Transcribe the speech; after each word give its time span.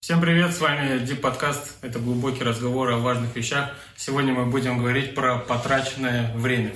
Всем 0.00 0.20
привет, 0.20 0.54
с 0.54 0.60
вами 0.60 0.98
Дип 1.00 1.20
Подкаст. 1.20 1.76
Это 1.82 1.98
глубокий 1.98 2.42
разговор 2.44 2.88
о 2.90 2.98
важных 2.98 3.34
вещах. 3.34 3.70
Сегодня 3.96 4.32
мы 4.32 4.46
будем 4.46 4.78
говорить 4.78 5.14
про 5.14 5.38
потраченное 5.38 6.32
время. 6.34 6.72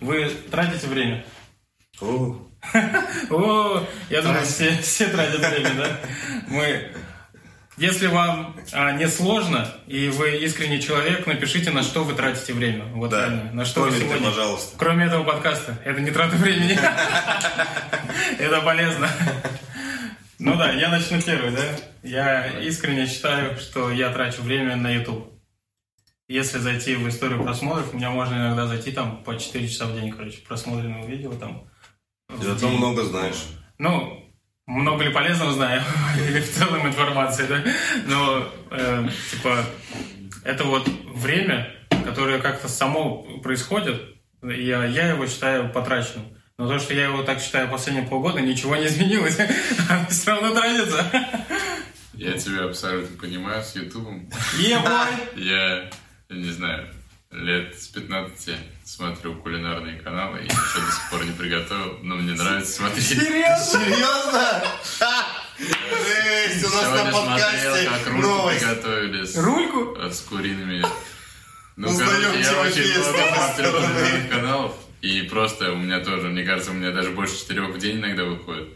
Вы 0.00 0.30
тратите 0.50 0.86
время? 0.86 1.24
О, 2.00 2.36
О, 3.30 3.86
я 4.10 4.22
думаю, 4.22 4.44
все, 4.44 4.76
все 4.82 5.06
тратят 5.08 5.40
время, 5.40 5.74
да? 5.74 5.88
Мы... 6.48 6.92
Если 7.78 8.08
вам 8.08 8.54
а, 8.72 8.92
не 8.92 9.08
сложно, 9.08 9.66
и 9.86 10.08
вы 10.10 10.36
искренний 10.36 10.82
человек, 10.82 11.26
напишите, 11.26 11.70
на 11.70 11.82
что 11.82 12.04
вы 12.04 12.12
тратите 12.12 12.52
время. 12.52 12.84
Вот 12.92 13.08
Да. 13.08 13.20
реально. 13.20 13.52
На 13.54 13.64
что 13.64 13.80
вы 13.80 13.86
Комменты, 13.86 14.06
сегодня... 14.06 14.28
пожалуйста. 14.28 14.76
Кроме 14.76 15.06
этого 15.06 15.24
подкаста. 15.24 15.78
Это 15.82 15.98
не 16.02 16.10
трата 16.10 16.36
времени. 16.36 16.78
Это 18.38 18.60
полезно. 18.60 19.08
Ну 20.42 20.56
да, 20.56 20.72
я 20.72 20.88
начну 20.88 21.20
первый, 21.20 21.50
да? 21.50 21.62
Я 22.02 22.60
искренне 22.60 23.06
считаю, 23.06 23.58
что 23.58 23.90
я 23.90 24.10
трачу 24.10 24.40
время 24.40 24.74
на 24.74 24.90
YouTube. 24.90 25.34
Если 26.28 26.56
зайти 26.56 26.96
в 26.96 27.06
историю 27.10 27.42
просмотров, 27.42 27.92
у 27.92 27.96
меня 27.98 28.08
можно 28.08 28.36
иногда 28.36 28.66
зайти 28.66 28.90
там 28.90 29.22
по 29.22 29.36
4 29.36 29.68
часа 29.68 29.84
в 29.84 29.94
день, 29.94 30.10
короче, 30.10 30.38
просмотренного 30.38 31.06
видео 31.06 31.34
там. 31.34 31.68
в 32.30 32.42
Зато 32.42 32.70
много 32.70 33.04
знаешь. 33.04 33.48
Ну, 33.76 34.32
много 34.66 35.04
ли 35.04 35.12
полезного 35.12 35.52
знаю, 35.52 35.82
или 36.28 36.40
в 36.40 36.50
целом 36.50 36.86
информации, 36.86 37.46
да? 37.46 37.62
Но, 38.06 38.48
э, 38.70 39.08
типа, 39.30 39.58
это 40.44 40.64
вот 40.64 40.88
время, 41.14 41.70
которое 42.02 42.38
как-то 42.38 42.66
само 42.66 43.40
происходит, 43.42 44.00
я, 44.42 44.86
я 44.86 45.10
его 45.10 45.26
считаю 45.26 45.70
потраченным. 45.70 46.24
Но 46.60 46.68
то, 46.68 46.78
что 46.78 46.92
я 46.92 47.04
его 47.04 47.22
так 47.22 47.40
считаю 47.40 47.70
последние 47.70 48.06
полгода, 48.06 48.38
ничего 48.42 48.76
не 48.76 48.84
изменилось. 48.86 49.34
Все 50.10 50.30
равно 50.30 50.54
тратится. 50.54 51.10
Я 52.12 52.32
тебя 52.36 52.64
абсолютно 52.64 53.16
понимаю 53.16 53.64
с 53.64 53.74
Ютубом. 53.76 54.28
Ебой! 54.58 55.06
Я, 55.36 55.84
я 56.28 56.36
не 56.36 56.50
знаю, 56.50 56.92
лет 57.30 57.80
с 57.80 57.86
15 57.88 58.56
смотрю 58.84 59.36
кулинарные 59.36 60.00
каналы 60.02 60.40
и 60.40 60.44
еще 60.44 60.80
до 60.84 60.92
сих 60.92 61.10
пор 61.10 61.24
не 61.24 61.32
приготовил, 61.32 61.98
но 62.02 62.16
мне 62.16 62.34
нравится 62.34 62.72
смотреть. 62.72 63.06
Серьезно? 63.06 63.64
Серьезно? 63.64 64.62
Жесть, 65.58 66.66
у 66.66 66.68
нас 66.74 66.84
Сегодня 66.84 67.04
на 67.04 67.10
смотрел, 67.10 67.26
подкасте 67.26 67.88
как 67.88 68.06
рульку 68.12 68.28
новость. 68.28 68.60
приготовили 68.60 69.24
с, 69.24 69.36
Рульку? 69.38 69.96
э, 69.98 70.10
с 70.10 70.20
куриными. 70.20 70.84
Ну, 71.76 71.88
Узнаем 71.88 72.20
короче, 72.20 72.42
я 72.42 72.60
очень 72.60 72.98
много 72.98 73.34
смотрю 73.34 73.72
кулинарных 73.72 74.28
каналов. 74.28 74.74
И 75.02 75.22
просто 75.22 75.72
у 75.72 75.76
меня 75.76 76.00
тоже, 76.00 76.28
мне 76.28 76.44
кажется, 76.44 76.72
у 76.72 76.74
меня 76.74 76.92
даже 76.92 77.10
больше 77.10 77.38
четырех 77.38 77.70
в 77.70 77.78
день 77.78 77.98
иногда 77.98 78.24
выходит. 78.24 78.68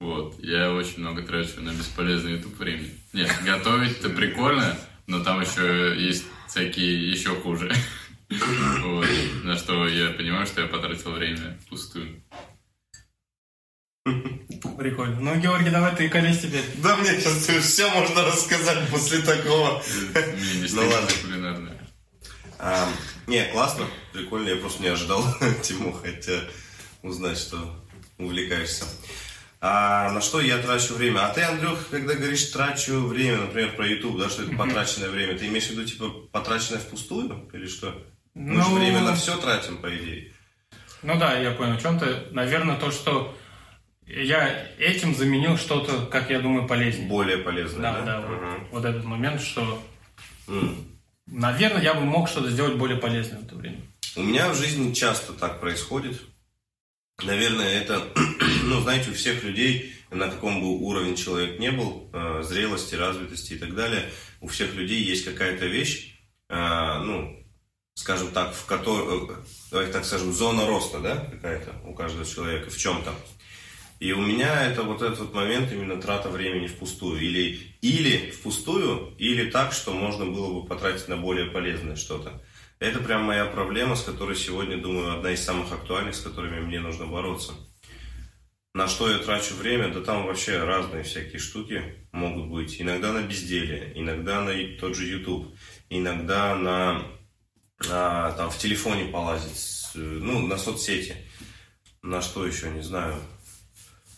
Вот. 0.00 0.38
Я 0.38 0.72
очень 0.72 1.00
много 1.00 1.22
трачу 1.22 1.60
на 1.60 1.70
бесполезный 1.70 2.32
YouTube 2.32 2.58
времени. 2.58 2.90
Нет, 3.12 3.30
готовить-то 3.44 4.08
прикольно, 4.10 4.76
но 5.06 5.22
там 5.22 5.40
еще 5.40 5.94
есть 5.98 6.24
всякие 6.48 7.10
еще 7.10 7.34
хуже. 7.34 7.72
Вот. 8.82 9.08
На 9.42 9.56
что 9.56 9.88
я 9.88 10.10
понимаю, 10.10 10.46
что 10.46 10.60
я 10.60 10.68
потратил 10.68 11.10
время 11.10 11.58
впустую. 11.66 12.22
Прикольно. 14.78 15.18
Ну, 15.20 15.34
Георгий, 15.40 15.70
давай 15.70 15.96
ты 15.96 16.08
колись 16.08 16.38
теперь. 16.38 16.64
Да 16.76 16.96
мне 16.96 17.18
сейчас 17.18 17.64
все 17.64 17.90
можно 17.90 18.22
рассказать 18.24 18.88
после 18.88 19.20
такого. 19.22 19.82
Ну 20.72 20.88
ладно. 20.88 21.79
А, 22.62 22.88
не, 23.26 23.44
классно, 23.46 23.86
прикольно, 24.12 24.50
я 24.50 24.56
просто 24.56 24.82
не 24.82 24.88
ожидал, 24.88 25.24
Тиму, 25.62 25.92
хотя 25.92 26.40
узнать, 27.02 27.38
что 27.38 27.58
увлекаешься. 28.18 28.84
А 29.62 30.10
на 30.12 30.20
что 30.20 30.40
я 30.40 30.58
трачу 30.58 30.94
время? 30.94 31.26
А 31.26 31.32
ты, 31.34 31.42
Андрюх, 31.42 31.88
когда 31.90 32.14
говоришь 32.14 32.44
трачу 32.46 33.06
время, 33.06 33.38
например, 33.42 33.76
про 33.76 33.86
YouTube, 33.86 34.18
да, 34.18 34.28
что 34.28 34.42
это 34.42 34.56
потраченное 34.56 35.10
время, 35.10 35.38
ты 35.38 35.46
имеешь 35.48 35.66
в 35.66 35.70
виду, 35.70 35.84
типа, 35.84 36.08
потраченное 36.32 36.80
впустую? 36.80 37.48
Или 37.52 37.66
что? 37.66 37.94
Мы 38.34 38.62
же 38.62 38.68
Ну, 38.68 38.74
время 38.78 39.00
на 39.02 39.14
все 39.14 39.36
тратим, 39.36 39.78
по 39.78 39.94
идее. 39.94 40.32
Ну 41.02 41.18
да, 41.18 41.38
я 41.38 41.50
понял, 41.52 41.76
в 41.78 41.82
чем-то, 41.82 42.28
наверное, 42.32 42.76
то, 42.76 42.90
что 42.90 43.36
я 44.06 44.66
этим 44.78 45.14
заменил 45.14 45.56
что-то, 45.58 46.06
как 46.06 46.30
я 46.30 46.40
думаю, 46.40 46.66
полезнее. 46.66 47.08
Более 47.08 47.38
полезное, 47.38 47.82
Да, 47.82 48.00
да? 48.00 48.04
да, 48.04 48.20
вот, 48.26 48.40
Мгм. 48.40 48.68
вот 48.70 48.84
этот 48.84 49.04
момент, 49.04 49.40
что. 49.42 49.82
Наверное, 51.30 51.82
я 51.82 51.94
бы 51.94 52.02
мог 52.02 52.28
что-то 52.28 52.50
сделать 52.50 52.76
более 52.76 52.98
полезное 52.98 53.40
в 53.40 53.44
это 53.44 53.54
время. 53.54 53.80
У 54.16 54.22
меня 54.22 54.50
в 54.50 54.56
жизни 54.56 54.92
часто 54.92 55.32
так 55.32 55.60
происходит. 55.60 56.20
Наверное, 57.22 57.80
это, 57.80 58.02
ну, 58.64 58.80
знаете, 58.80 59.10
у 59.10 59.14
всех 59.14 59.42
людей, 59.44 59.94
на 60.10 60.28
каком 60.28 60.60
бы 60.60 60.68
уровень 60.68 61.16
человек 61.16 61.58
не 61.58 61.70
был, 61.70 62.10
э, 62.12 62.42
зрелости, 62.42 62.94
развитости 62.94 63.54
и 63.54 63.58
так 63.58 63.74
далее, 63.74 64.10
у 64.40 64.48
всех 64.48 64.74
людей 64.74 65.02
есть 65.02 65.24
какая-то 65.24 65.66
вещь, 65.66 66.18
э, 66.48 66.98
ну, 67.04 67.36
скажем 67.94 68.32
так, 68.32 68.54
в 68.54 68.64
которой, 68.66 69.28
давайте 69.70 69.92
так 69.92 70.04
скажем, 70.04 70.32
зона 70.32 70.66
роста, 70.66 71.00
да, 71.00 71.16
какая-то 71.16 71.74
у 71.84 71.94
каждого 71.94 72.24
человека 72.24 72.70
в 72.70 72.76
чем-то. 72.76 73.12
И 74.00 74.12
у 74.12 74.20
меня 74.20 74.66
это 74.66 74.82
вот 74.82 75.02
этот 75.02 75.18
вот 75.18 75.34
момент 75.34 75.70
именно 75.70 76.00
трата 76.00 76.30
времени 76.30 76.66
впустую. 76.66 77.20
Или, 77.20 77.58
или 77.82 78.30
впустую, 78.30 79.14
или 79.18 79.50
так, 79.50 79.74
что 79.74 79.92
можно 79.92 80.24
было 80.24 80.60
бы 80.60 80.66
потратить 80.66 81.06
на 81.08 81.18
более 81.18 81.50
полезное 81.50 81.96
что-то. 81.96 82.42
Это 82.78 82.98
прям 83.00 83.24
моя 83.24 83.44
проблема, 83.44 83.94
с 83.94 84.02
которой 84.02 84.36
сегодня, 84.36 84.78
думаю, 84.78 85.12
одна 85.12 85.32
из 85.32 85.44
самых 85.44 85.70
актуальных, 85.70 86.14
с 86.14 86.22
которыми 86.22 86.60
мне 86.60 86.80
нужно 86.80 87.06
бороться. 87.06 87.52
На 88.72 88.88
что 88.88 89.10
я 89.10 89.18
трачу 89.18 89.54
время? 89.54 89.92
Да 89.92 90.00
там 90.00 90.24
вообще 90.24 90.62
разные 90.62 91.02
всякие 91.02 91.38
штуки 91.38 91.82
могут 92.12 92.48
быть. 92.48 92.80
Иногда 92.80 93.12
на 93.12 93.20
безделие, 93.20 93.92
иногда 93.96 94.40
на 94.40 94.52
тот 94.78 94.96
же 94.96 95.06
YouTube, 95.08 95.54
иногда 95.90 96.56
на 96.56 97.02
а, 97.90 98.32
там 98.32 98.48
в 98.50 98.56
телефоне 98.56 99.06
полазить, 99.06 99.90
ну, 99.94 100.46
на 100.46 100.56
соцсети. 100.56 101.16
На 102.02 102.22
что 102.22 102.46
еще, 102.46 102.70
не 102.70 102.80
знаю. 102.82 103.16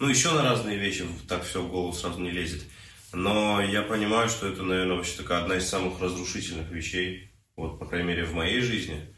Ну, 0.03 0.09
еще 0.09 0.33
на 0.33 0.43
разные 0.43 0.79
вещи, 0.79 1.07
так 1.29 1.45
все 1.45 1.63
в 1.63 1.71
голову 1.71 1.93
сразу 1.93 2.19
не 2.19 2.33
лезет. 2.33 2.65
Но 3.13 3.63
я 3.63 3.83
понимаю, 3.83 4.29
что 4.29 4.49
это, 4.49 4.65
наверное, 4.65 4.97
вообще 4.97 5.17
такая 5.17 5.43
одна 5.43 5.59
из 5.59 5.69
самых 5.69 6.01
разрушительных 6.01 6.69
вещей, 6.73 7.31
вот, 7.55 7.79
по 7.79 7.87
крайней 7.87 8.09
мере, 8.09 8.25
в 8.25 8.35
моей 8.35 8.63
жизни. 8.63 9.15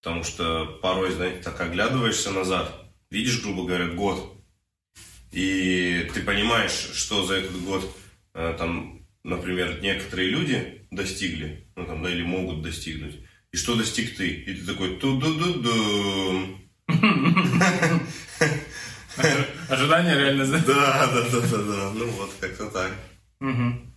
Потому 0.00 0.22
что 0.22 0.78
порой, 0.82 1.10
знаете, 1.10 1.42
так 1.42 1.60
оглядываешься 1.60 2.30
назад, 2.30 2.72
видишь, 3.10 3.42
грубо 3.42 3.64
говоря, 3.64 3.88
год, 3.88 4.40
и 5.32 6.08
ты 6.14 6.22
понимаешь, 6.22 6.90
что 6.94 7.26
за 7.26 7.34
этот 7.34 7.60
год, 7.62 7.92
э, 8.34 8.54
там, 8.56 9.04
например, 9.24 9.80
некоторые 9.82 10.30
люди 10.30 10.86
достигли, 10.92 11.66
ну, 11.74 11.86
там, 11.86 12.04
да, 12.04 12.08
или 12.08 12.22
могут 12.22 12.62
достигнуть, 12.62 13.16
и 13.50 13.56
что 13.56 13.74
достиг 13.74 14.16
ты. 14.16 14.28
И 14.28 14.54
ты 14.54 14.64
такой 14.64 14.96
ту-ду-ду-дум. 14.96 16.70
Ожидание 19.68 20.16
реально... 20.16 20.46
Да, 20.46 21.06
да, 21.06 21.22
да, 21.30 21.40
да, 21.40 21.58
да. 21.58 21.90
Ну 21.94 22.06
вот, 22.10 22.30
как-то 22.40 22.66
так. 22.66 22.92
Мгм. 23.40 23.94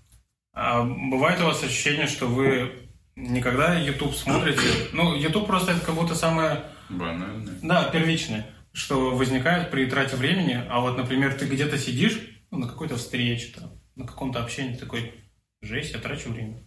А 0.54 0.84
бывает 0.84 1.42
у 1.42 1.46
вас 1.46 1.64
ощущение, 1.64 2.08
что 2.08 2.28
вы 2.28 2.72
никогда 3.16 3.78
YouTube 3.80 4.16
смотрите? 4.16 4.62
Ну, 4.94 5.16
YouTube 5.16 5.48
просто 5.48 5.72
это 5.72 5.82
как 5.86 5.96
будто 5.96 6.16
самое, 6.16 6.66
Банально. 6.90 7.58
да, 7.62 7.86
первичное, 7.86 8.46
что 8.72 9.16
возникает 9.16 9.72
при 9.72 9.86
трате 9.88 10.16
времени. 10.16 10.64
А 10.70 10.80
вот, 10.80 10.98
например, 10.98 11.34
ты 11.34 11.46
где-то 11.46 11.78
сидишь, 11.78 12.20
ну, 12.52 12.60
на 12.60 12.68
какой-то 12.68 12.98
встрече, 12.98 13.54
там, 13.56 13.72
на 13.96 14.06
каком-то 14.06 14.44
общении, 14.44 14.74
ты 14.74 14.82
такой, 14.82 15.14
жесть, 15.62 15.94
я 15.94 16.00
трачу 16.00 16.30
время. 16.30 16.66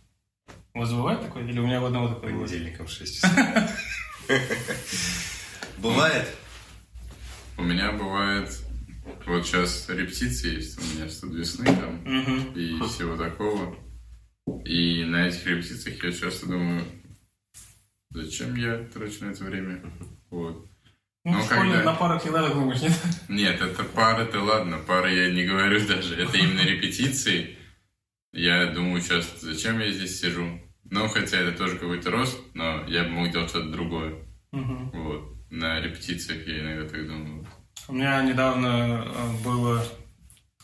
У 0.75 0.81
вас 0.81 0.93
бывает 0.93 1.21
такое? 1.23 1.45
Или 1.45 1.59
у 1.59 1.67
меня 1.67 1.81
в 1.81 1.87
одного 1.87 2.09
такое? 2.09 2.33
Понедельником 2.33 2.87
в 2.87 2.91
6 2.91 3.15
часов. 3.15 3.31
Бывает? 5.79 6.29
У 7.59 7.63
меня 7.63 7.93
бывает... 7.93 8.49
Вот 9.27 9.47
сейчас 9.47 9.89
репетиции 9.89 10.57
есть 10.57 10.79
у 10.79 10.97
меня 10.97 11.09
студ 11.09 11.33
весны 11.35 11.65
там. 11.65 11.97
Мгм. 12.05 12.53
и 12.55 12.79
всего 12.89 13.17
такого. 13.17 13.77
И 14.65 15.05
на 15.05 15.29
этих 15.29 15.47
репетициях 15.47 16.03
я 16.03 16.13
часто 16.13 16.47
думаю, 16.47 16.85
зачем 18.11 18.55
я 18.57 18.79
трачу 18.79 19.25
на 19.25 19.31
это 19.31 19.45
время? 19.45 19.81
Вот. 20.31 20.67
Ну, 21.25 21.33
Ну, 21.33 21.41
в 21.41 21.45
школе 21.45 21.73
когда- 21.73 21.83
на 21.93 21.95
парах 21.95 22.23
всегда 22.23 22.43
так 22.45 22.55
думаешь, 22.55 22.81
нет? 22.83 22.93
Нет, 23.29 23.61
это 23.61 23.85
пары-то 23.85 24.41
ладно, 24.43 24.79
пары 24.87 25.13
я 25.15 25.33
не 25.33 25.45
говорю 25.45 25.85
даже. 25.87 26.15
Это 26.17 26.37
именно 26.39 26.61
репетиции. 26.63 27.57
Я 28.33 28.67
думаю 28.73 29.01
сейчас, 29.03 29.41
зачем 29.41 29.81
я 29.81 29.91
здесь 29.91 30.21
сижу? 30.21 30.61
Ну, 30.85 31.09
хотя 31.09 31.39
это 31.39 31.57
тоже 31.57 31.79
какой-то 31.79 32.11
рост, 32.11 32.39
но 32.55 32.85
я 32.87 33.05
бы 33.05 33.11
мог 33.11 33.33
делать 33.33 33.49
что-то 33.51 33.71
другое. 33.71 34.15
Мгм. 34.53 34.91
Вот. 34.91 35.36
На 35.51 35.81
репетициях 35.81 36.47
я 36.47 36.61
иногда 36.61 36.89
так 36.89 37.07
думаю. 37.07 37.47
У 37.89 37.93
меня 37.93 38.23
недавно 38.23 39.05
э, 39.07 39.45
была 39.45 39.83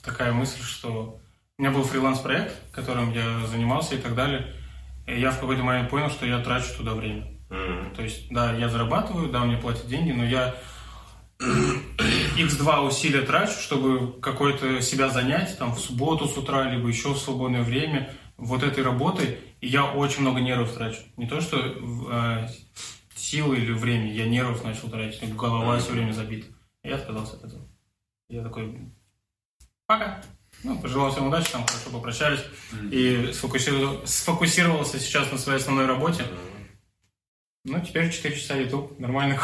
такая 0.02 0.32
мысль, 0.32 0.62
что 0.62 1.20
у 1.58 1.62
меня 1.62 1.70
был 1.70 1.84
фриланс-проект, 1.84 2.72
которым 2.72 3.12
я 3.12 3.46
занимался 3.46 3.94
и 3.94 3.98
так 3.98 4.14
далее. 4.14 4.54
И 5.06 5.20
я 5.20 5.30
в 5.30 5.38
какой-то 5.38 5.62
момент 5.62 5.90
понял, 5.90 6.10
что 6.10 6.26
я 6.26 6.40
трачу 6.40 6.76
туда 6.76 6.94
время. 6.94 7.26
М. 7.50 7.94
То 7.94 8.02
есть, 8.02 8.28
да, 8.30 8.52
я 8.54 8.68
зарабатываю, 8.68 9.30
да, 9.30 9.44
мне 9.44 9.56
платят 9.56 9.86
деньги, 9.86 10.12
но 10.12 10.24
я 10.24 10.54
x2 11.40 12.86
усилия 12.86 13.22
трачу, 13.22 13.60
чтобы 13.60 14.20
какое-то 14.20 14.80
себя 14.80 15.08
занять, 15.08 15.58
там, 15.58 15.74
в 15.74 15.78
субботу 15.78 16.26
с 16.26 16.36
утра, 16.36 16.70
либо 16.70 16.88
еще 16.88 17.12
в 17.12 17.18
свободное 17.18 17.62
время, 17.62 18.12
вот 18.36 18.62
этой 18.62 18.82
работой, 18.82 19.38
и 19.60 19.68
я 19.68 19.84
очень 19.84 20.22
много 20.22 20.40
нервов 20.40 20.72
трачу. 20.72 21.00
Не 21.16 21.26
то, 21.26 21.40
что 21.40 21.58
э, 21.58 22.48
силы 23.32 23.56
или 23.56 23.72
время, 23.72 24.12
я 24.12 24.26
нервов 24.26 24.62
начал 24.62 24.90
тратить, 24.90 25.34
голова 25.34 25.78
все 25.78 25.92
время 25.92 26.12
забита. 26.12 26.48
Я 26.82 26.96
отказался 26.96 27.36
от 27.36 27.44
этого. 27.44 27.66
Я 28.28 28.42
такой, 28.42 28.78
пока. 29.86 30.22
Ну, 30.62 30.78
пожелал 30.78 31.10
всем 31.10 31.28
удачи, 31.28 31.50
там 31.50 31.64
хорошо 31.66 31.90
попрощались. 31.90 32.44
И 32.90 33.30
сфокусировался, 33.32 34.06
сфокусировался 34.06 35.00
сейчас 35.00 35.32
на 35.32 35.38
своей 35.38 35.58
основной 35.58 35.86
работе. 35.86 36.24
Ну, 37.64 37.80
теперь 37.80 38.12
4 38.12 38.36
часа 38.36 38.54
YouTube 38.56 38.98
нормально 38.98 39.38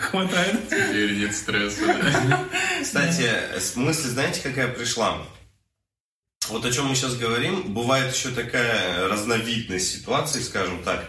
хватает. 0.00 0.68
Теперь 0.68 1.18
нет 1.18 1.34
стресса. 1.34 1.86
да. 1.86 2.44
Кстати, 2.80 3.30
мысль, 3.76 4.08
знаете, 4.10 4.42
какая 4.42 4.68
пришла? 4.68 5.26
Вот 6.50 6.64
о 6.64 6.70
чем 6.70 6.86
мы 6.86 6.94
сейчас 6.94 7.16
говорим, 7.16 7.74
бывает 7.74 8.14
еще 8.14 8.30
такая 8.30 9.08
разновидность 9.08 9.90
ситуации, 9.90 10.40
скажем 10.40 10.82
так, 10.84 11.04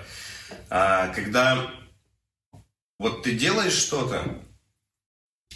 а, 0.69 1.09
когда 1.09 1.71
вот 2.99 3.23
ты 3.23 3.31
делаешь 3.31 3.73
что-то, 3.73 4.39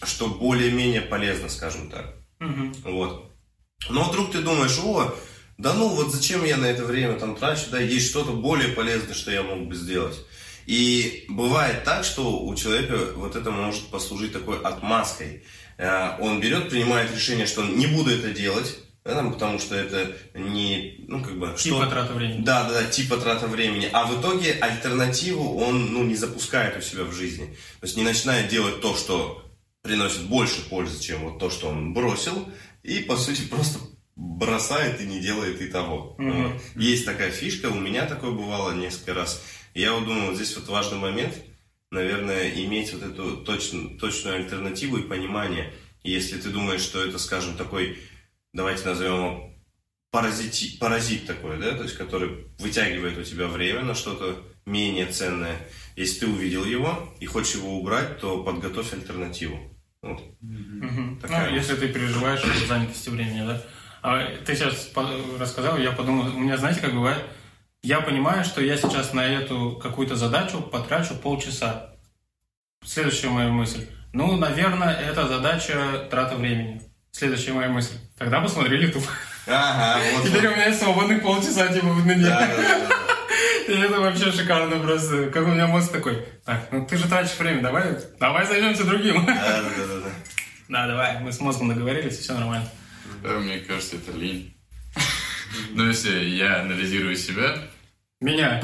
что 0.04 0.28
более-менее 0.28 1.02
полезно, 1.02 1.50
скажем 1.50 1.90
так, 1.90 2.16
Мгм. 2.40 2.74
вот. 2.84 3.32
Но 3.90 4.10
вдруг 4.10 4.32
ты 4.32 4.42
думаешь, 4.42 4.78
о, 4.84 5.14
да 5.58 5.74
ну 5.74 5.90
вот 5.90 6.12
зачем 6.14 6.44
я 6.46 6.58
на 6.58 6.66
это 6.66 6.86
время 6.86 7.20
там 7.20 7.36
трачу, 7.36 7.66
да, 7.70 7.80
есть 7.80 8.10
что-то 8.10 8.32
более 8.32 8.70
полезное, 8.70 9.14
что 9.14 9.32
я 9.32 9.44
мог 9.44 9.68
бы 9.68 9.76
сделать. 9.76 10.18
И 10.66 11.26
бывает 11.28 11.84
так, 11.84 12.06
что 12.06 12.40
у 12.40 12.56
человека 12.56 13.14
вот 13.16 13.36
это 13.36 13.52
может 13.52 13.88
послужить 13.88 14.32
такой 14.32 14.60
отмазкой. 14.62 15.44
Э, 15.78 16.18
Он 16.22 16.40
берет, 16.40 16.70
принимает 16.70 17.14
решение, 17.14 17.46
что 17.46 17.64
не 17.66 17.88
буду 17.88 18.12
это 18.12 18.32
делать, 18.32 18.78
да, 19.06 19.16
там, 19.16 19.34
потому 19.34 19.60
что 19.60 19.76
это 19.76 20.16
не, 20.34 21.04
ну 21.08 21.22
как 21.22 21.38
бы... 21.38 21.48
Типа 21.58 21.78
что- 21.78 21.90
трата 21.90 22.14
времени. 22.14 22.44
да, 22.44 22.64
да, 22.64 22.82
да, 22.82 22.86
типа 22.86 23.18
трата 23.18 23.48
времени. 23.48 23.90
А 23.92 24.06
в 24.06 24.20
итоге 24.20 24.54
альтернативу 24.54 25.58
он 25.60 25.94
ну, 25.94 26.04
не 26.04 26.16
запускает 26.16 26.78
у 26.78 26.82
себя 26.82 27.04
в 27.04 27.12
жизни. 27.12 27.48
То 27.82 27.86
есть 27.86 27.98
не 27.98 28.04
начинает 28.04 28.50
делать 28.50 28.82
то, 28.82 28.96
что 28.96 29.44
приносит 29.82 30.22
больше 30.24 30.68
пользы, 30.70 31.02
чем 31.02 31.26
вот 31.26 31.40
то, 31.40 31.50
что 31.50 31.68
он 31.68 31.94
бросил, 31.94 32.48
и 32.84 33.00
по 33.00 33.18
сути 33.18 33.42
просто 33.42 33.80
бросает 34.16 35.02
и 35.02 35.06
не 35.06 35.20
делает 35.20 35.62
и 35.62 35.68
того. 35.68 36.16
Вот. 36.18 36.62
Есть 36.76 37.06
такая 37.06 37.32
фишка, 37.32 37.68
у 37.68 37.80
меня 37.80 38.06
такое 38.06 38.32
бывало 38.32 38.72
несколько 38.72 39.14
раз. 39.14 39.44
Я 39.74 39.94
вот 39.94 40.06
думаю, 40.06 40.28
вот 40.28 40.36
здесь 40.36 40.56
вот 40.56 40.70
важный 40.70 41.00
момент, 41.00 41.34
наверное, 41.92 42.50
иметь 42.52 42.94
вот 42.94 43.04
эту 43.04 43.38
точную, 43.38 43.98
точную 43.98 44.38
альтернативу 44.38 44.98
и 44.98 45.08
понимание. 45.08 45.74
Если 46.04 46.38
ты 46.38 46.50
думаешь, 46.50 46.82
что 46.82 47.04
это, 47.04 47.18
скажем, 47.18 47.56
такой, 47.56 47.98
давайте 48.54 48.86
назовем 48.86 49.14
его 49.14 49.54
паразит, 50.12 50.80
паразит 50.80 51.26
такой, 51.26 51.60
да, 51.60 51.76
то 51.76 51.84
есть 51.84 51.98
который 51.98 52.48
вытягивает 52.60 53.18
у 53.18 53.24
тебя 53.24 53.48
время 53.48 53.82
на 53.82 53.96
что-то 53.96 54.42
менее 54.66 55.08
ценное. 55.08 55.58
Если 55.96 56.22
ты 56.22 56.28
увидел 56.28 56.64
его 56.64 57.14
и 57.20 57.26
хочешь 57.26 57.56
его 57.56 57.78
убрать, 57.78 58.20
то 58.20 58.44
подготовь 58.44 58.94
альтернативу. 58.94 59.60
Вот. 60.02 60.22
Мгм. 60.42 61.20
Такая 61.22 61.50
Ну, 61.50 61.56
если 61.56 61.76
ты 61.76 61.88
переживаешь 61.88 62.44
из-за 62.44 62.68
занятости 62.68 63.10
времени, 63.10 63.46
да. 63.46 63.62
А 64.02 64.36
ты 64.46 64.56
сейчас 64.56 64.92
рассказал, 65.40 65.78
я 65.78 65.92
подумал, 65.92 66.28
у 66.36 66.40
меня, 66.40 66.58
знаете, 66.58 66.82
как 66.82 66.94
бывает, 66.94 67.24
я 67.82 68.02
понимаю, 68.02 68.44
что 68.44 68.62
я 68.62 68.78
сейчас 68.78 69.14
на 69.14 69.26
эту 69.26 69.80
какую-то 69.82 70.16
задачу 70.16 70.62
потрачу 70.62 71.16
полчаса. 71.16 71.96
Следующая 72.86 73.30
моя 73.30 73.50
мысль. 73.50 73.88
Ну, 74.12 74.36
наверное, 74.38 74.94
это 74.94 75.28
задача 75.28 76.08
трата 76.12 76.36
времени. 76.36 76.82
Следующая 77.16 77.54
моя 77.54 77.70
мысль. 77.70 77.94
Тогда 78.18 78.42
посмотри 78.42 78.82
YouTube. 78.82 79.04
Ага, 79.46 80.02
вот. 80.14 80.24
Теперь 80.28 80.48
у 80.48 80.56
меня 80.56 80.74
свободных 80.74 81.22
полчаса, 81.22 81.68
типа, 81.68 81.88
в 81.90 82.04
дне. 82.04 82.16
Да, 82.16 82.40
да, 82.40 82.58
да. 82.58 82.90
И 83.72 83.72
это 83.80 84.00
вообще 84.00 84.32
шикарно 84.32 84.80
просто. 84.80 85.30
Как 85.30 85.44
у 85.46 85.52
меня 85.52 85.68
мозг 85.68 85.92
такой. 85.92 86.26
Так, 86.44 86.70
ну 86.72 86.86
ты 86.88 86.98
же 86.98 87.08
тратишь 87.08 87.38
время, 87.38 87.62
давай, 87.62 87.98
давай 88.20 88.48
займемся 88.48 88.84
другим. 88.84 89.26
Да, 89.28 89.34
да, 89.36 89.62
да, 89.62 89.88
да, 89.88 90.00
да. 90.00 90.10
Да, 90.70 90.88
давай, 90.88 91.20
мы 91.20 91.32
с 91.32 91.40
мозгом 91.40 91.70
договорились, 91.70 92.18
все 92.18 92.34
нормально. 92.34 92.68
Да, 93.22 93.38
мне 93.38 93.60
кажется, 93.60 93.98
это 93.98 94.12
лень. 94.18 94.58
Но 95.70 95.86
если 95.86 96.26
я 96.26 96.62
анализирую 96.62 97.16
себя, 97.16 97.60
Меня. 98.22 98.60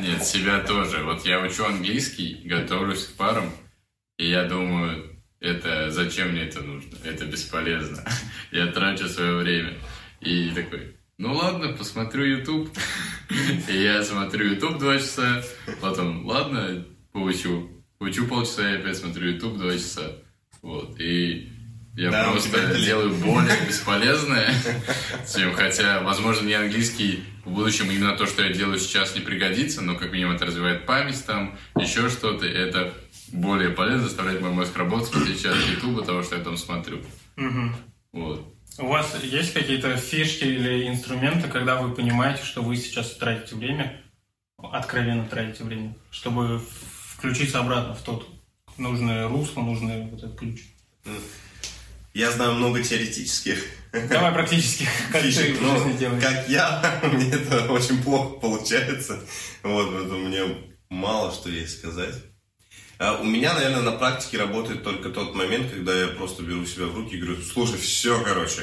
нет, 0.00 0.24
себя 0.24 0.58
тоже. 0.58 1.04
Вот 1.04 1.24
я 1.24 1.38
учу 1.38 1.64
английский, 1.64 2.42
готовлюсь 2.44 3.06
к 3.06 3.12
парам, 3.12 3.52
и 4.18 4.28
я 4.28 4.42
думаю, 4.42 5.11
это 5.42 5.90
зачем 5.90 6.30
мне 6.30 6.44
это 6.44 6.62
нужно? 6.62 6.96
Это 7.04 7.26
бесполезно. 7.26 8.02
Я 8.52 8.68
трачу 8.68 9.08
свое 9.08 9.36
время. 9.36 9.74
И 10.20 10.50
такой, 10.50 10.96
ну 11.18 11.34
ладно, 11.34 11.72
посмотрю 11.72 12.24
YouTube. 12.24 12.70
И 13.68 13.82
я 13.82 14.02
смотрю 14.02 14.50
YouTube 14.50 14.78
два 14.78 14.98
часа, 14.98 15.42
потом, 15.80 16.26
ладно, 16.26 16.84
поучу. 17.12 17.70
Учу 17.98 18.26
полчаса, 18.26 18.68
и 18.68 18.76
опять 18.78 18.96
смотрю 18.96 19.30
YouTube 19.30 19.58
два 19.58 19.72
часа. 19.72 20.12
Вот, 20.60 21.00
и 21.00 21.50
я 21.96 22.10
Да, 22.10 22.30
просто 22.30 22.78
делаю 22.80 23.14
более 23.14 23.56
бесполезное, 23.68 24.52
чем, 25.32 25.52
хотя, 25.54 26.00
возможно, 26.00 26.46
не 26.46 26.54
английский 26.54 27.22
в 27.44 27.50
будущем 27.50 27.90
именно 27.90 28.16
то, 28.16 28.26
что 28.26 28.42
я 28.42 28.52
делаю 28.52 28.78
сейчас, 28.78 29.14
не 29.14 29.20
пригодится, 29.20 29.82
но 29.82 29.94
как 29.96 30.12
минимум 30.12 30.34
это 30.36 30.46
развивает 30.46 30.86
память 30.86 31.24
там, 31.26 31.58
еще 31.76 32.08
что-то, 32.08 32.46
это 32.46 32.94
более 33.32 33.70
полезно, 33.70 34.04
заставляет 34.04 34.40
мой 34.40 34.50
мозг 34.50 34.76
работать, 34.76 35.08
в 35.08 35.22
отличие 35.22 35.52
от 35.52 35.58
YouTube, 35.58 36.04
того, 36.04 36.22
что 36.22 36.36
я 36.36 36.44
там 36.44 36.56
смотрю. 36.56 37.00
Мгм. 37.36 37.74
Вот. 38.12 38.54
У 38.78 38.86
вас 38.86 39.14
есть 39.22 39.52
какие-то 39.52 39.96
фишки 39.96 40.44
или 40.44 40.88
инструменты, 40.88 41.48
когда 41.48 41.80
вы 41.80 41.94
понимаете, 41.94 42.44
что 42.44 42.62
вы 42.62 42.76
сейчас 42.76 43.16
тратите 43.16 43.56
время, 43.56 44.00
откровенно 44.58 45.26
тратите 45.26 45.64
время, 45.64 45.94
чтобы 46.10 46.62
включиться 47.16 47.58
обратно 47.58 47.94
в 47.94 48.02
тот 48.02 48.28
нужное 48.78 49.28
русло, 49.28 49.62
нужный 49.62 50.06
вот 50.06 50.22
этот 50.22 50.38
ключ? 50.38 50.62
Я 52.14 52.30
знаю 52.30 52.54
много 52.54 52.82
теоретических 52.82 53.64
Давай 53.92 54.32
практически, 54.32 54.86
как 55.12 55.20
ты 55.22 55.28
в 55.28 55.32
фишек, 55.32 55.60
но 55.60 55.76
жизни 55.76 55.98
делаешь. 55.98 56.22
как 56.22 56.48
я, 56.48 57.00
мне 57.12 57.30
это 57.30 57.70
очень 57.70 58.02
плохо 58.02 58.38
получается. 58.40 59.20
Вот, 59.62 59.92
поэтому 59.92 60.28
мне 60.28 60.42
мало 60.88 61.32
что 61.32 61.50
есть 61.50 61.78
сказать. 61.78 62.14
А 63.02 63.18
у 63.20 63.24
меня, 63.24 63.52
наверное, 63.54 63.82
на 63.82 63.90
практике 63.98 64.38
работает 64.38 64.84
только 64.84 65.10
тот 65.10 65.34
момент, 65.34 65.72
когда 65.72 65.92
я 65.92 66.06
просто 66.06 66.44
беру 66.44 66.64
себя 66.64 66.86
в 66.86 66.94
руки 66.94 67.16
и 67.16 67.18
говорю, 67.20 67.42
слушай, 67.42 67.76
все, 67.76 68.22
короче, 68.22 68.62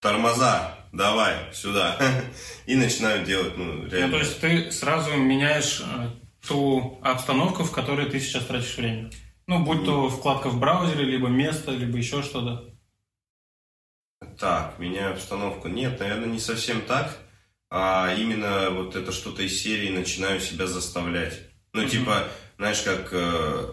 тормоза, 0.00 0.78
давай, 0.90 1.52
сюда. 1.52 1.98
И 2.66 2.74
начинаю 2.74 3.26
делать, 3.26 3.58
ну, 3.58 3.64
Ну, 3.64 3.88
реально. 3.88 4.12
то 4.12 4.18
есть 4.20 4.40
ты 4.40 4.72
сразу 4.72 5.14
меняешь 5.18 5.82
э, 5.84 6.08
ту 6.48 6.98
обстановку, 7.02 7.64
в 7.64 7.72
которой 7.72 8.08
ты 8.08 8.20
сейчас 8.20 8.46
тратишь 8.46 8.78
время. 8.78 9.10
Ну, 9.46 9.62
будь 9.66 9.84
то 9.84 10.08
вкладка 10.08 10.48
в 10.48 10.58
браузере, 10.58 11.04
либо 11.04 11.28
место, 11.28 11.72
либо 11.72 11.98
еще 11.98 12.22
что-то. 12.22 12.72
Так, 14.38 14.78
меняю 14.78 15.12
обстановку. 15.12 15.68
Нет, 15.68 16.00
наверное, 16.00 16.28
не 16.28 16.40
совсем 16.40 16.80
так. 16.80 17.18
А 17.70 18.14
именно 18.16 18.70
вот 18.70 18.96
это 18.96 19.12
что-то 19.12 19.42
из 19.42 19.62
серии 19.62 19.90
начинаю 19.90 20.40
себя 20.40 20.66
заставлять. 20.66 21.38
Ну, 21.74 21.86
типа, 21.86 22.28
знаешь, 22.58 22.82
как 22.82 23.08
э, 23.12 23.68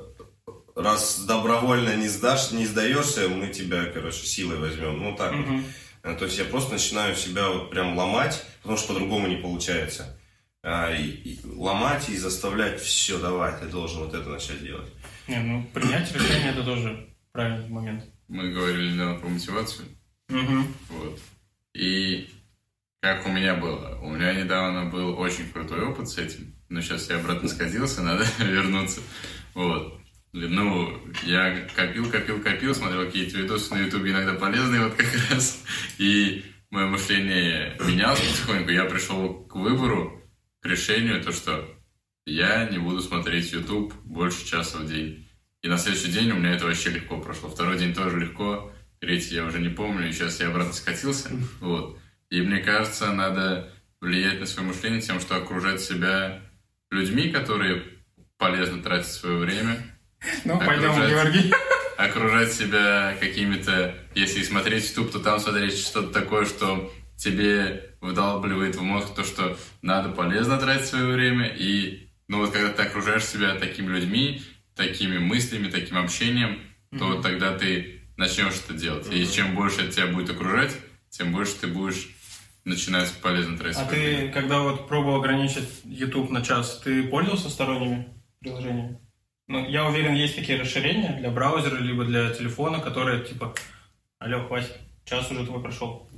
раз 0.75 1.25
добровольно 1.25 1.95
не 1.95 2.07
сдашь, 2.07 2.51
не 2.51 2.65
сдаешься, 2.65 3.27
мы 3.29 3.47
тебя, 3.47 3.85
короче, 3.85 4.25
силой 4.25 4.57
возьмем. 4.57 4.99
Ну, 5.01 5.15
так 5.15 5.31
вот. 5.33 5.45
Мгм. 5.45 5.65
Э, 6.03 6.15
То 6.15 6.25
есть 6.25 6.37
я 6.37 6.45
просто 6.45 6.73
начинаю 6.73 7.15
себя 7.15 7.49
вот 7.49 7.69
прям 7.71 7.97
ломать, 7.97 8.43
потому 8.61 8.77
что 8.77 8.89
по-другому 8.93 9.27
не 9.27 9.37
получается. 9.37 10.15
А, 10.61 10.91
и- 10.93 11.07
и 11.07 11.39
ломать 11.45 12.09
и 12.09 12.17
заставлять, 12.17 12.81
все, 12.81 13.17
давай, 13.17 13.57
ты 13.59 13.65
должен 13.67 13.99
вот 14.03 14.13
это 14.13 14.27
начать 14.29 14.61
делать. 14.61 14.89
Не, 15.27 15.39
ну, 15.39 15.63
принять 15.73 16.11
решение 16.13 16.51
это 16.51 16.63
тоже 16.63 17.07
правильный 17.31 17.69
момент. 17.69 18.03
Мы 18.27 18.51
говорили 18.51 18.93
недавно 18.93 19.19
про 19.19 19.27
мотивацию. 19.29 19.87
Мгм. 20.27 20.73
Вот. 20.89 21.19
И 21.73 22.29
как 23.01 23.25
у 23.25 23.29
меня 23.29 23.55
было? 23.55 23.97
У 24.01 24.09
меня 24.09 24.33
недавно 24.33 24.85
был 24.85 25.17
очень 25.19 25.49
крутой 25.49 25.81
опыт 25.81 26.09
с 26.09 26.17
этим, 26.17 26.53
но 26.67 26.81
сейчас 26.81 27.09
я 27.09 27.17
обратно 27.17 27.47
скатился, 27.47 28.01
надо 28.03 28.25
вернуться. 28.39 29.01
Вот. 29.53 29.99
Ну, 30.31 30.95
я 31.23 31.67
копил, 31.75 32.09
копил, 32.11 32.41
копил, 32.41 32.75
смотрел 32.75 33.05
какие-то 33.05 33.37
видосы 33.37 33.73
на 33.73 33.79
ютубе, 33.79 34.11
иногда 34.11 34.33
полезные 34.35 34.81
вот 34.83 34.93
как 34.93 35.07
раз. 35.31 35.63
И 35.97 36.43
мое 36.69 36.85
мышление 36.85 37.75
менялось 37.79 38.19
потихоньку. 38.19 38.69
Я 38.69 38.85
пришел 38.85 39.45
к 39.45 39.55
выбору, 39.55 40.21
к 40.59 40.65
решению, 40.67 41.23
то, 41.23 41.31
что 41.31 41.67
я 42.25 42.65
не 42.69 42.77
буду 42.77 43.01
смотреть 43.01 43.51
YouTube 43.53 43.93
больше 44.03 44.45
часа 44.45 44.77
в 44.77 44.87
день. 44.87 45.27
И 45.63 45.67
на 45.67 45.77
следующий 45.77 46.11
день 46.11 46.31
у 46.31 46.35
меня 46.35 46.53
это 46.53 46.65
вообще 46.65 46.91
легко 46.91 47.19
прошло. 47.19 47.49
Второй 47.49 47.79
день 47.79 47.95
тоже 47.95 48.19
легко, 48.19 48.71
третий 48.99 49.35
я 49.35 49.45
уже 49.45 49.59
не 49.59 49.69
помню, 49.69 50.07
и 50.07 50.11
сейчас 50.11 50.39
я 50.39 50.49
обратно 50.49 50.73
скатился. 50.73 51.31
Вот. 51.59 51.97
И 52.29 52.41
мне 52.41 52.59
кажется, 52.59 53.11
надо 53.11 53.71
влиять 54.01 54.39
на 54.39 54.45
свое 54.45 54.67
мышление 54.67 55.01
тем, 55.01 55.19
что 55.19 55.35
окружать 55.35 55.81
себя 55.81 56.41
людьми, 56.91 57.29
которые 57.29 57.83
полезно 58.37 58.81
тратят 58.81 59.07
свое 59.07 59.37
время. 59.37 59.77
Ну, 60.45 60.57
Так, 60.57 60.67
пойдем, 60.67 60.93
Георгий. 60.95 61.53
окружать 61.97 62.53
себя 62.53 63.15
какими-то... 63.19 63.95
Если 64.15 64.43
смотреть 64.43 64.89
YouTube, 64.89 65.11
то 65.11 65.19
там 65.19 65.39
смотреть 65.39 65.77
что-то 65.77 66.13
такое, 66.13 66.45
что 66.45 66.91
тебе 67.17 67.95
вдалбливает 67.99 68.75
в 68.77 68.81
мозг 68.81 69.13
то, 69.13 69.23
что 69.23 69.57
надо 69.81 70.09
полезно 70.09 70.57
тратить 70.57 70.87
свое 70.87 71.07
время. 71.07 71.47
И, 71.47 72.09
ну 72.27 72.39
вот, 72.39 72.51
когда 72.51 72.69
ты 72.69 72.83
окружаешь 72.83 73.25
себя 73.25 73.55
такими 73.55 73.87
людьми, 73.87 74.41
такими 74.75 75.17
мыслями, 75.17 75.69
таким 75.69 75.97
общением, 75.97 76.61
то 76.97 77.13
mm-hmm. 77.13 77.21
тогда 77.21 77.57
ты 77.57 78.01
начнешь 78.15 78.53
это 78.65 78.73
делать. 78.73 79.07
Mm-hmm. 79.07 79.17
И 79.17 79.31
чем 79.31 79.55
больше 79.55 79.81
это 79.81 79.91
тебя 79.91 80.07
будет 80.07 80.29
окружать, 80.29 80.75
тем 81.09 81.33
больше 81.33 81.55
ты 81.59 81.67
будешь 81.67 82.07
начинать 82.69 83.11
полезно 83.21 83.57
тратить. 83.57 83.79
А 83.79 83.85
ты, 83.85 84.29
когда 84.29 84.61
вот 84.61 84.87
пробовал 84.87 85.17
ограничить 85.17 85.67
YouTube 85.83 86.29
на 86.29 86.41
час, 86.41 86.79
ты 86.83 87.03
пользовался 87.03 87.49
сторонними 87.49 88.07
приложениями? 88.39 88.99
Ну, 89.47 89.67
я 89.67 89.87
уверен, 89.87 90.13
есть 90.13 90.35
такие 90.35 90.61
расширения 90.61 91.17
для 91.19 91.31
браузера, 91.31 91.77
либо 91.77 92.05
для 92.05 92.29
телефона, 92.29 92.79
которые 92.79 93.23
типа, 93.23 93.55
алло, 94.19 94.47
хватит, 94.47 94.77
час 95.05 95.29
уже 95.31 95.45
твой 95.45 95.61
прошел. 95.61 96.09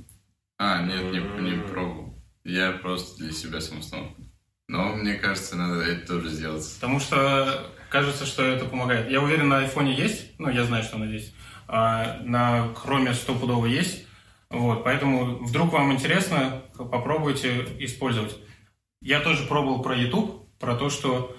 А, 0.58 0.82
нет, 0.82 1.10
не, 1.10 1.18
не 1.40 1.62
пробовал. 1.62 2.22
Я 2.44 2.72
просто 2.72 3.18
для 3.18 3.32
себя 3.32 3.60
самоустановку. 3.60 4.22
Но 4.68 4.94
мне 4.94 5.14
кажется, 5.14 5.56
надо 5.56 5.82
это 5.82 6.06
тоже 6.06 6.28
сделать. 6.28 6.64
Потому 6.74 7.00
что 7.00 7.72
кажется, 7.88 8.26
что 8.26 8.44
это 8.44 8.64
помогает. 8.64 9.10
Я 9.10 9.20
уверен, 9.20 9.48
на 9.48 9.58
айфоне 9.58 9.94
есть, 9.94 10.38
ну, 10.38 10.48
я 10.50 10.64
знаю, 10.64 10.84
что 10.84 10.96
она 10.96 11.06
есть. 11.06 11.34
А 11.68 12.20
на 12.22 12.72
Chrome 12.74 13.12
стопудово 13.14 13.66
есть. 13.66 14.06
Вот, 14.52 14.84
поэтому 14.84 15.42
вдруг 15.44 15.72
вам 15.72 15.92
интересно, 15.92 16.62
попробуйте 16.76 17.66
использовать. 17.78 18.36
Я 19.00 19.20
тоже 19.20 19.46
пробовал 19.46 19.82
про 19.82 19.96
YouTube, 19.96 20.46
про 20.58 20.76
то, 20.76 20.90
что 20.90 21.34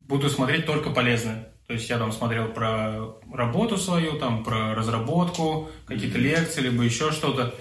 буду 0.00 0.30
смотреть 0.30 0.64
только 0.64 0.90
полезное. 0.90 1.52
То 1.66 1.74
есть 1.74 1.90
я 1.90 1.98
там 1.98 2.12
смотрел 2.12 2.48
про 2.48 3.16
работу 3.32 3.76
свою, 3.76 4.18
там 4.18 4.42
про 4.42 4.74
разработку, 4.74 5.68
какие-то 5.86 6.18
лекции, 6.18 6.62
либо 6.62 6.82
еще 6.82 7.12
что-то. 7.12 7.54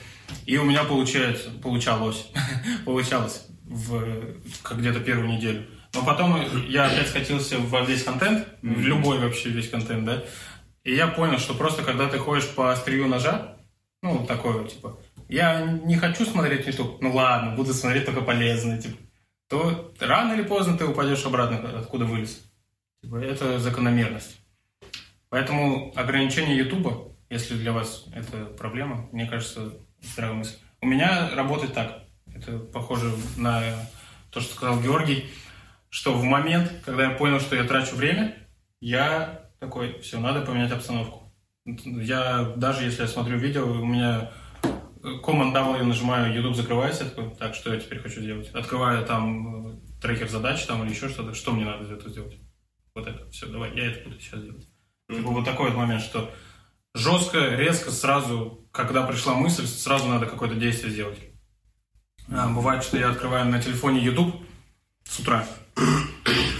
И 0.45 0.57
у 0.57 0.63
меня 0.63 0.83
получается, 0.83 1.49
получалось, 1.61 2.27
получалось 2.85 3.47
в 3.63 4.35
как 4.61 4.79
где-то 4.79 5.01
первую 5.01 5.27
неделю. 5.27 5.65
Но 5.93 6.03
потом 6.03 6.39
я 6.67 6.85
опять 6.85 7.09
скатился 7.09 7.57
во 7.57 7.81
весь 7.81 8.03
контент, 8.03 8.47
в 8.61 8.79
любой 8.79 9.19
вообще 9.19 9.49
весь 9.49 9.69
контент, 9.69 10.05
да. 10.05 10.23
И 10.83 10.93
я 10.93 11.07
понял, 11.07 11.39
что 11.39 11.53
просто 11.53 11.83
когда 11.83 12.07
ты 12.07 12.17
ходишь 12.17 12.47
по 12.49 12.71
острию 12.71 13.07
ножа, 13.07 13.54
ну, 14.05 14.23
такой 14.23 14.53
вот, 14.53 14.71
типа, 14.71 14.99
я 15.27 15.61
не 15.63 15.95
хочу 15.95 16.25
смотреть 16.25 16.67
YouTube, 16.67 17.01
ну 17.01 17.11
ладно, 17.11 17.55
буду 17.55 17.73
смотреть 17.73 18.05
только 18.05 18.21
полезное, 18.21 18.79
типа, 18.79 18.97
то 19.49 19.93
рано 19.99 20.33
или 20.33 20.43
поздно 20.43 20.77
ты 20.77 20.85
упадешь 20.85 21.25
обратно, 21.25 21.79
откуда 21.79 22.05
вылез. 22.05 22.39
Типа, 23.01 23.15
это 23.15 23.59
закономерность. 23.59 24.37
Поэтому 25.29 25.91
ограничение 25.95 26.55
YouTube, 26.55 27.15
если 27.31 27.55
для 27.55 27.71
вас 27.71 28.05
это 28.13 28.45
проблема, 28.45 29.09
мне 29.11 29.25
кажется, 29.25 29.73
здравая 30.01 30.37
мысль. 30.37 30.57
У 30.81 30.85
меня 30.85 31.31
работает 31.35 31.73
так. 31.73 32.03
Это 32.31 32.59
похоже 32.59 33.11
на 33.37 33.63
то, 34.29 34.39
что 34.39 34.53
сказал 34.53 34.81
Георгий, 34.81 35.25
что 35.89 36.13
в 36.13 36.23
момент, 36.23 36.71
когда 36.85 37.05
я 37.05 37.17
понял, 37.17 37.39
что 37.39 37.55
я 37.55 37.63
трачу 37.63 37.95
время, 37.95 38.35
я 38.81 39.49
такой, 39.59 39.99
все, 40.01 40.19
надо 40.19 40.41
поменять 40.41 40.71
обстановку. 40.71 41.24
Я 41.65 42.53
даже 42.55 42.83
если 42.83 43.01
я 43.01 43.07
смотрю 43.07 43.37
видео, 43.39 43.65
у 43.65 43.85
меня 43.85 44.31
Command 45.01 45.53
W 45.53 45.83
нажимаю, 45.83 46.33
YouTube 46.33 46.55
закрывается, 46.55 47.09
такой, 47.09 47.35
так, 47.35 47.55
что 47.55 47.73
я 47.73 47.79
теперь 47.79 47.99
хочу 47.99 48.21
сделать? 48.21 48.49
Открываю 48.53 49.05
там 49.05 49.67
э, 49.67 49.79
трекер 50.01 50.29
задач 50.29 50.63
там 50.65 50.83
или 50.83 50.91
еще 50.91 51.09
что-то, 51.09 51.33
что 51.33 51.51
мне 51.51 51.65
надо 51.65 51.85
для 51.85 51.95
этого 51.95 52.11
сделать? 52.11 52.37
Вот 52.93 53.07
это, 53.07 53.29
все, 53.31 53.47
давай, 53.47 53.75
я 53.75 53.91
это 53.91 54.07
буду 54.07 54.19
сейчас 54.19 54.41
делать. 54.41 54.67
Mm-hmm. 55.09 55.17
Типа 55.17 55.29
вот 55.31 55.45
такой 55.45 55.69
вот 55.69 55.77
момент, 55.77 56.01
что 56.01 56.31
жестко, 56.93 57.55
резко, 57.55 57.91
сразу, 57.91 58.67
когда 58.71 59.03
пришла 59.05 59.33
мысль, 59.33 59.65
сразу 59.65 60.07
надо 60.07 60.27
какое-то 60.27 60.55
действие 60.55 60.93
сделать. 60.93 61.19
А, 62.31 62.47
бывает, 62.47 62.83
что 62.83 62.97
я 62.97 63.09
открываю 63.09 63.45
на 63.45 63.61
телефоне 63.61 64.03
YouTube 64.03 64.35
с 65.03 65.19
утра, 65.19 65.45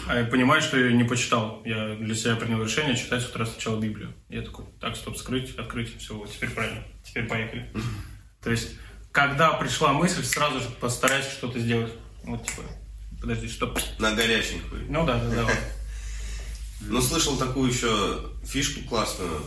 а 0.07 0.17
я 0.17 0.25
понимаю, 0.25 0.62
что 0.62 0.77
я 0.77 0.91
не 0.91 1.03
почитал. 1.03 1.62
Я 1.65 1.95
для 1.95 2.15
себя 2.15 2.36
принял 2.36 2.63
решение 2.63 2.95
читать 2.95 3.22
с 3.22 3.29
утра 3.29 3.45
сначала 3.45 3.79
Библию. 3.79 4.13
Я 4.29 4.41
такой, 4.41 4.65
так, 4.79 4.95
стоп, 4.95 5.17
скрыть, 5.17 5.55
открыть, 5.55 5.98
все, 5.98 6.15
вот 6.15 6.31
теперь 6.31 6.51
правильно, 6.51 6.84
теперь 7.03 7.27
поехали. 7.27 7.72
То 8.41 8.51
есть, 8.51 8.75
когда 9.12 9.53
пришла 9.53 9.93
мысль, 9.93 10.24
сразу 10.24 10.60
же 10.60 10.69
постарайся 10.79 11.31
что-то 11.31 11.60
сделать. 11.60 11.91
Вот, 12.24 12.45
типа, 12.45 12.63
подожди, 13.19 13.48
стоп. 13.48 13.79
На 14.00 14.13
горяченькую. 14.13 14.86
Ну 14.89 15.05
да, 15.05 15.19
да, 15.19 15.45
да. 15.45 15.51
Ну, 16.81 17.01
слышал 17.01 17.38
такую 17.38 17.72
еще 17.72 18.31
фишку 18.43 18.88
классную. 18.88 19.41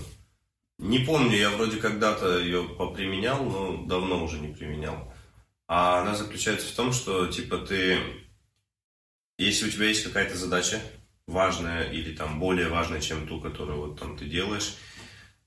Не 0.78 1.00
помню, 1.00 1.36
я 1.36 1.50
вроде 1.50 1.76
когда-то 1.76 2.38
ее 2.38 2.64
поприменял, 2.64 3.44
но 3.44 3.84
давно 3.84 4.24
уже 4.24 4.38
не 4.38 4.48
применял. 4.48 5.12
А 5.66 6.00
она 6.00 6.14
заключается 6.14 6.66
в 6.66 6.76
том, 6.76 6.92
что, 6.92 7.26
типа, 7.26 7.58
ты... 7.58 7.98
Если 9.38 9.66
у 9.66 9.70
тебя 9.70 9.86
есть 9.86 10.04
какая-то 10.04 10.36
задача 10.36 10.80
важная 11.26 11.90
или 11.90 12.14
там 12.14 12.40
более 12.40 12.68
важная, 12.68 13.00
чем 13.00 13.26
ту, 13.26 13.40
которую 13.40 13.78
вот 13.78 14.00
там 14.00 14.18
ты 14.18 14.26
делаешь, 14.26 14.74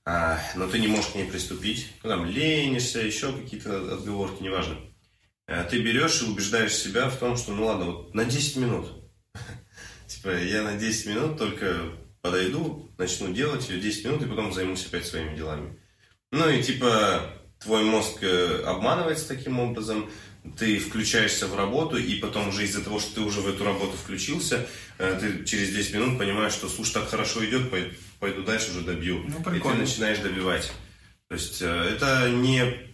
а, 0.04 0.40
но 0.56 0.66
ты 0.66 0.78
не 0.78 0.88
можешь 0.88 1.10
к 1.10 1.14
ней 1.14 1.30
приступить, 1.30 1.92
ну, 2.02 2.10
там, 2.10 2.26
ленишься, 2.26 3.00
еще 3.00 3.32
какие-то 3.32 3.94
отговорки, 3.94 4.42
неважно. 4.42 4.78
А, 5.46 5.64
ты 5.64 5.80
берешь 5.80 6.22
и 6.22 6.24
убеждаешь 6.24 6.74
себя 6.74 7.08
в 7.08 7.18
том, 7.18 7.36
что, 7.36 7.52
ну 7.52 7.66
ладно, 7.66 7.84
вот 7.84 8.14
на 8.14 8.24
10 8.24 8.56
минут. 8.56 8.88
Типа, 10.06 10.30
я 10.30 10.62
на 10.62 10.76
10 10.76 11.06
минут 11.06 11.38
только 11.38 11.92
подойду, 12.22 12.90
начну 12.98 13.32
делать 13.32 13.68
ее 13.68 13.80
10 13.80 14.04
минут, 14.06 14.22
и 14.22 14.26
потом 14.26 14.52
займусь 14.52 14.86
опять 14.86 15.06
своими 15.06 15.36
делами. 15.36 15.78
Ну 16.30 16.48
и 16.48 16.62
типа, 16.62 17.30
твой 17.58 17.84
мозг 17.84 18.22
э, 18.22 18.62
обманывается 18.64 19.28
таким 19.28 19.60
образом, 19.60 20.10
ты 20.58 20.78
включаешься 20.78 21.46
в 21.46 21.54
работу, 21.54 21.96
и 21.96 22.16
потом 22.16 22.48
уже 22.48 22.64
из-за 22.64 22.82
того, 22.82 22.98
что 22.98 23.16
ты 23.16 23.20
уже 23.20 23.40
в 23.40 23.48
эту 23.48 23.64
работу 23.64 23.96
включился, 23.96 24.66
э, 24.98 25.18
ты 25.20 25.44
через 25.44 25.70
10 25.70 25.94
минут 25.94 26.18
понимаешь, 26.18 26.52
что 26.52 26.68
слушай, 26.68 26.94
так 26.94 27.08
хорошо 27.08 27.44
идет, 27.44 27.70
пойду 28.18 28.42
дальше 28.42 28.70
уже 28.70 28.80
добью. 28.80 29.24
Ну, 29.26 29.54
и 29.54 29.60
ты 29.60 29.74
начинаешь 29.74 30.18
добивать. 30.18 30.72
То 31.28 31.34
есть 31.34 31.62
э, 31.62 31.66
это 31.66 32.28
не 32.30 32.90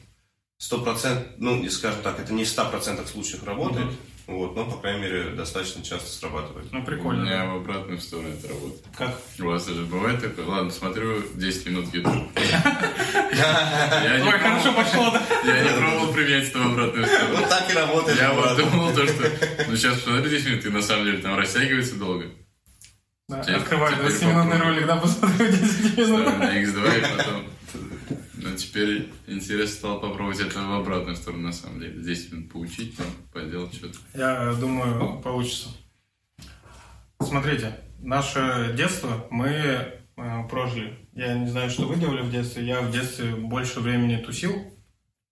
сто 0.59 0.81
процентов, 0.81 1.26
ну, 1.38 1.69
скажем 1.71 2.02
так, 2.02 2.21
это 2.21 2.33
не 2.33 2.45
в 2.45 2.49
100% 2.49 3.07
случаях 3.07 3.45
работает, 3.45 3.88
mm 3.88 3.97
вот, 4.28 4.54
но, 4.54 4.66
по 4.66 4.76
крайней 4.76 5.00
мере, 5.00 5.30
достаточно 5.30 5.82
часто 5.82 6.11
срабатывает. 6.11 6.70
Ну, 6.70 6.85
прикольно. 6.85 7.23
У 7.23 7.25
меня 7.25 7.47
в 7.47 7.56
обратную 7.56 7.99
сторону 7.99 8.28
это 8.28 8.49
работает. 8.49 8.85
Как? 8.94 9.18
У 9.40 9.44
вас 9.44 9.66
же 9.66 9.87
бывает 9.87 10.20
такое? 10.20 10.44
Ладно, 10.44 10.70
смотрю 10.70 11.23
10 11.35 11.66
минут 11.66 11.94
YouTube. 11.94 12.28
Ой, 12.37 14.38
хорошо 14.38 14.75
пошло, 14.75 15.11
да? 15.11 15.23
Я 15.44 15.62
не 15.62 15.70
пробовал 15.78 16.12
применять 16.12 16.52
в 16.52 16.56
обратную 16.56 17.06
сторону. 17.06 17.38
Ну, 17.38 17.47
так 17.49 17.70
и 17.70 17.75
работает. 17.75 18.18
Я 18.18 18.32
вот 18.35 18.56
думал 18.56 18.92
то, 18.94 19.06
что... 19.06 19.30
Ну, 19.66 19.76
сейчас 19.76 20.00
посмотри 20.00 20.30
10 20.30 20.47
минут, 20.47 20.66
и 20.66 20.68
на 20.68 20.82
самом 20.82 21.04
деле 21.06 21.18
там 21.18 21.38
растягивается 21.38 21.94
долго. 21.94 22.26
Открываю 23.30 23.97
20-минутный 23.97 24.58
ролик, 24.58 24.87
да, 24.87 24.97
посмотрю 24.97 25.49
10 25.49 25.97
минут. 25.97 26.38
На 26.38 26.62
X2 26.62 26.99
и 26.99 27.00
потом... 27.16 27.44
Но 28.40 28.54
теперь 28.54 29.11
интересно 29.26 29.76
стало 29.76 30.00
попробовать 30.00 30.40
это 30.40 30.61
в 30.61 30.73
обратную 30.73 31.16
сторону, 31.16 31.45
на 31.45 31.52
самом 31.52 31.80
деле. 31.80 32.00
Здесь 32.00 32.28
поучить, 32.52 32.97
там, 32.97 33.07
поделать 33.33 33.75
что-то. 33.75 33.99
Я 34.14 34.54
думаю, 34.54 35.21
получится. 35.21 35.71
Смотрите, 37.21 37.76
наше 37.99 38.75
детство 38.76 39.26
мы 39.30 39.49
э, 39.49 40.49
прожили. 40.49 41.09
Я 41.14 41.37
не 41.37 41.49
знаю, 41.49 41.68
что 41.68 41.87
вы 41.87 41.97
делали 41.97 42.23
в 42.23 42.30
детстве. 42.30 42.64
Я 42.64 42.80
в 42.80 42.92
детстве 42.92 43.35
больше 43.35 43.80
времени 43.80 44.16
тусил. 44.16 44.73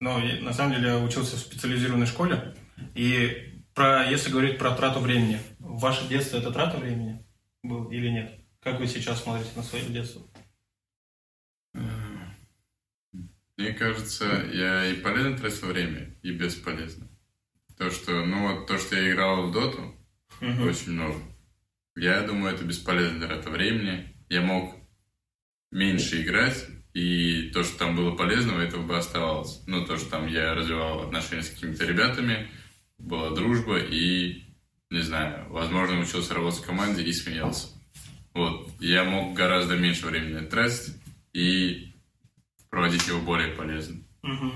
Но 0.00 0.18
на 0.18 0.52
самом 0.52 0.74
деле 0.74 0.88
я 0.88 0.98
учился 0.98 1.36
в 1.36 1.40
специализированной 1.40 2.06
школе. 2.06 2.54
И 2.94 3.62
про, 3.72 4.04
если 4.04 4.30
говорить 4.30 4.58
про 4.58 4.72
трату 4.72 5.00
времени, 5.00 5.38
ваше 5.58 6.08
детство 6.08 6.38
это 6.38 6.50
трата 6.50 6.78
времени 6.78 7.24
был 7.62 7.84
или 7.90 8.08
нет? 8.08 8.40
Как 8.60 8.80
вы 8.80 8.88
сейчас 8.88 9.22
смотрите 9.22 9.50
на 9.54 9.62
свое 9.62 9.84
детство? 9.84 10.22
Мне 13.56 13.72
кажется, 13.72 14.48
я 14.52 14.86
и 14.86 14.94
полезно 14.94 15.36
тратил 15.36 15.68
время, 15.68 16.14
и 16.22 16.30
бесполезно. 16.32 17.08
То, 17.78 17.90
что, 17.90 18.24
ну 18.24 18.48
вот, 18.48 18.66
то, 18.66 18.78
что 18.78 18.96
я 18.96 19.10
играл 19.10 19.46
в 19.46 19.52
доту, 19.52 19.94
угу. 20.40 20.62
очень 20.64 20.92
много. 20.92 21.20
Я 21.96 22.22
думаю, 22.22 22.54
это 22.54 22.64
бесполезно 22.64 23.26
трата 23.26 23.50
времени. 23.50 24.14
Я 24.28 24.42
мог 24.42 24.74
меньше 25.70 26.22
играть, 26.22 26.66
и 26.92 27.50
то, 27.52 27.62
что 27.62 27.78
там 27.78 27.96
было 27.96 28.14
полезного, 28.14 28.60
этого 28.60 28.82
бы 28.82 28.96
оставалось. 28.96 29.62
Ну, 29.66 29.84
то, 29.86 29.96
что 29.96 30.10
там 30.10 30.26
я 30.26 30.54
развивал 30.54 31.00
отношения 31.02 31.42
с 31.42 31.50
какими-то 31.50 31.86
ребятами, 31.86 32.50
была 32.98 33.34
дружба, 33.34 33.78
и, 33.78 34.44
не 34.90 35.00
знаю, 35.00 35.46
возможно, 35.50 36.00
учился 36.00 36.34
работать 36.34 36.60
в 36.60 36.66
команде 36.66 37.02
и 37.02 37.12
смеялся. 37.12 37.68
Вот. 38.34 38.70
Я 38.80 39.04
мог 39.04 39.34
гораздо 39.34 39.76
меньше 39.76 40.06
времени 40.06 40.46
тратить, 40.46 40.94
и 41.32 41.95
проводить 42.76 43.08
его 43.08 43.20
более 43.20 43.48
полезно. 43.48 44.02
Угу. 44.22 44.52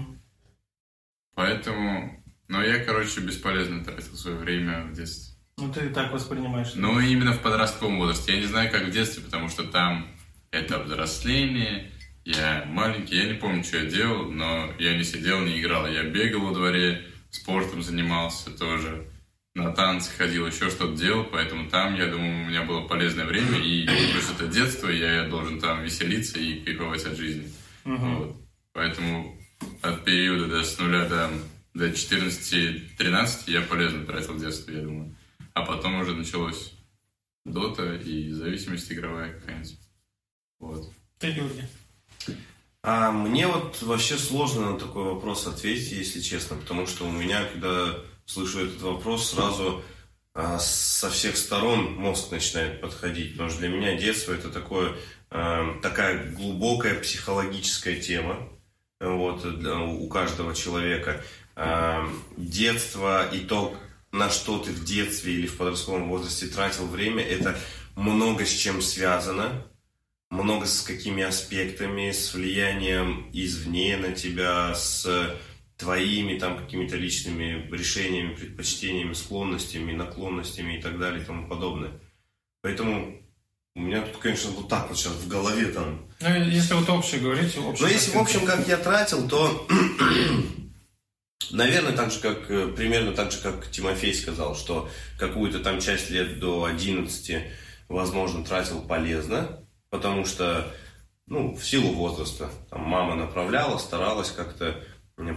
Поэтому, 1.34 2.22
ну, 2.48 2.60
я, 2.60 2.84
короче, 2.84 3.20
бесполезно 3.20 3.82
тратил 3.82 4.14
свое 4.14 4.36
время 4.36 4.82
в 4.84 4.92
детстве. 4.92 5.38
Ну, 5.56 5.72
ты 5.72 5.88
так 5.88 6.12
воспринимаешь. 6.12 6.72
Ну, 6.74 7.00
именно 7.00 7.32
в 7.32 7.40
подростковом 7.40 7.98
возрасте. 7.98 8.34
Я 8.34 8.40
не 8.40 8.46
знаю, 8.46 8.70
как 8.70 8.84
в 8.84 8.90
детстве, 8.90 9.24
потому 9.24 9.48
что 9.48 9.62
там 9.64 10.06
этап 10.52 10.84
взросления, 10.84 11.92
я 12.26 12.66
маленький, 12.66 13.16
я 13.16 13.24
не 13.24 13.34
помню, 13.38 13.64
что 13.64 13.78
я 13.78 13.86
делал, 13.86 14.30
но 14.30 14.70
я 14.78 14.98
не 14.98 15.04
сидел, 15.04 15.40
не 15.40 15.58
играл. 15.58 15.86
Я 15.86 16.02
бегал 16.02 16.42
во 16.42 16.52
дворе, 16.52 17.06
спортом 17.30 17.82
занимался 17.82 18.50
тоже, 18.50 19.08
на 19.54 19.72
танцы 19.72 20.10
ходил, 20.14 20.46
еще 20.46 20.68
что-то 20.68 20.94
делал, 20.94 21.24
поэтому 21.24 21.70
там, 21.70 21.94
я 21.94 22.08
думаю, 22.08 22.44
у 22.44 22.48
меня 22.50 22.64
было 22.64 22.86
полезное 22.86 23.24
время, 23.24 23.58
и 23.58 23.86
плюс 23.86 24.30
это 24.30 24.46
детство, 24.46 24.88
я 24.88 25.26
должен 25.26 25.58
там 25.58 25.82
веселиться 25.82 26.38
и 26.38 26.60
кайфовать 26.60 27.06
от 27.06 27.16
жизни. 27.16 27.50
Мгм. 27.84 28.16
Вот. 28.16 28.36
Поэтому 28.72 29.38
от 29.82 30.04
периода 30.04 30.46
до 30.46 30.62
с 30.64 30.78
нуля 30.78 31.08
до, 31.08 31.30
до 31.74 31.88
14-13 31.88 33.50
я 33.50 33.62
полезно 33.62 34.06
тратил 34.06 34.38
детство, 34.38 34.70
я 34.70 34.82
думаю. 34.82 35.16
А 35.54 35.62
потом 35.62 36.00
уже 36.00 36.14
началось 36.14 36.74
дота 37.44 37.96
и 37.96 38.30
зависимость 38.30 38.92
игровая 38.92 39.32
какая-нибудь. 39.38 39.78
Вот. 40.58 40.92
Ты, 41.18 41.32
Георгий. 41.32 41.64
А 42.82 43.12
мне 43.12 43.46
вот 43.46 43.82
вообще 43.82 44.16
сложно 44.16 44.72
на 44.72 44.78
такой 44.78 45.04
вопрос 45.04 45.46
ответить, 45.46 45.92
если 45.92 46.20
честно, 46.20 46.56
потому 46.56 46.86
что 46.86 47.06
у 47.06 47.12
меня, 47.12 47.44
когда 47.44 47.94
слышу 48.24 48.60
этот 48.60 48.80
вопрос, 48.80 49.30
сразу 49.30 49.82
а, 50.32 50.58
со 50.58 51.10
всех 51.10 51.36
сторон 51.36 51.94
мозг 51.96 52.30
начинает 52.30 52.80
подходить, 52.80 53.32
потому 53.32 53.50
что 53.50 53.58
для 53.60 53.68
меня 53.68 53.98
детство 53.98 54.32
это 54.32 54.48
такое, 54.48 54.96
такая 55.30 56.32
глубокая 56.32 56.98
психологическая 57.00 58.00
тема, 58.00 58.48
вот, 59.00 59.58
для- 59.60 59.78
у 59.78 60.08
каждого 60.08 60.54
человека. 60.54 61.22
А, 61.56 62.08
детство 62.36 63.28
и 63.32 63.40
то, 63.40 63.76
на 64.12 64.28
что 64.30 64.58
ты 64.58 64.72
в 64.72 64.84
детстве 64.84 65.34
или 65.34 65.46
в 65.46 65.56
подростковом 65.56 66.08
возрасте 66.08 66.46
тратил 66.46 66.86
время, 66.86 67.22
это 67.22 67.58
много 67.96 68.44
с 68.44 68.50
чем 68.50 68.82
связано, 68.82 69.66
много 70.30 70.66
с 70.66 70.82
какими 70.82 71.22
аспектами, 71.22 72.10
с 72.10 72.34
влиянием 72.34 73.30
извне 73.32 73.96
на 73.96 74.12
тебя, 74.12 74.74
с 74.74 75.36
твоими 75.76 76.38
там 76.38 76.58
какими-то 76.58 76.96
личными 76.96 77.68
решениями, 77.70 78.34
предпочтениями, 78.34 79.14
склонностями, 79.14 79.92
наклонностями 79.92 80.78
и 80.78 80.82
так 80.82 80.98
далее 80.98 81.22
и 81.22 81.24
тому 81.24 81.48
подобное. 81.48 81.92
Поэтому 82.62 83.19
у 83.80 83.82
меня 83.82 84.02
тут, 84.02 84.18
конечно, 84.18 84.50
вот 84.50 84.68
так 84.68 84.88
вот 84.88 84.98
сейчас 84.98 85.14
в 85.14 85.26
голове 85.26 85.66
там. 85.66 86.06
Ну, 86.20 86.28
если 86.44 86.74
вот 86.74 86.88
общее 86.90 87.20
говорить, 87.22 87.56
общее. 87.56 87.86
Но 87.86 87.92
если 87.92 88.10
в 88.10 88.16
общем, 88.16 88.44
как 88.44 88.68
я 88.68 88.76
тратил, 88.76 89.26
то, 89.26 89.66
наверное, 91.50 91.92
так 91.92 92.12
же, 92.12 92.20
как, 92.20 92.50
э, 92.50 92.68
примерно 92.68 93.12
так 93.12 93.32
же, 93.32 93.38
как 93.38 93.70
Тимофей 93.70 94.12
сказал, 94.12 94.54
что 94.54 94.90
какую-то 95.18 95.60
там 95.60 95.80
часть 95.80 96.10
лет 96.10 96.38
до 96.38 96.64
11, 96.64 97.42
возможно, 97.88 98.44
тратил 98.44 98.82
полезно, 98.82 99.64
потому 99.88 100.26
что, 100.26 100.70
ну, 101.26 101.54
в 101.54 101.64
силу 101.64 101.94
возраста, 101.94 102.50
там, 102.68 102.82
мама 102.82 103.14
направляла, 103.14 103.78
старалась 103.78 104.30
как-то 104.30 104.84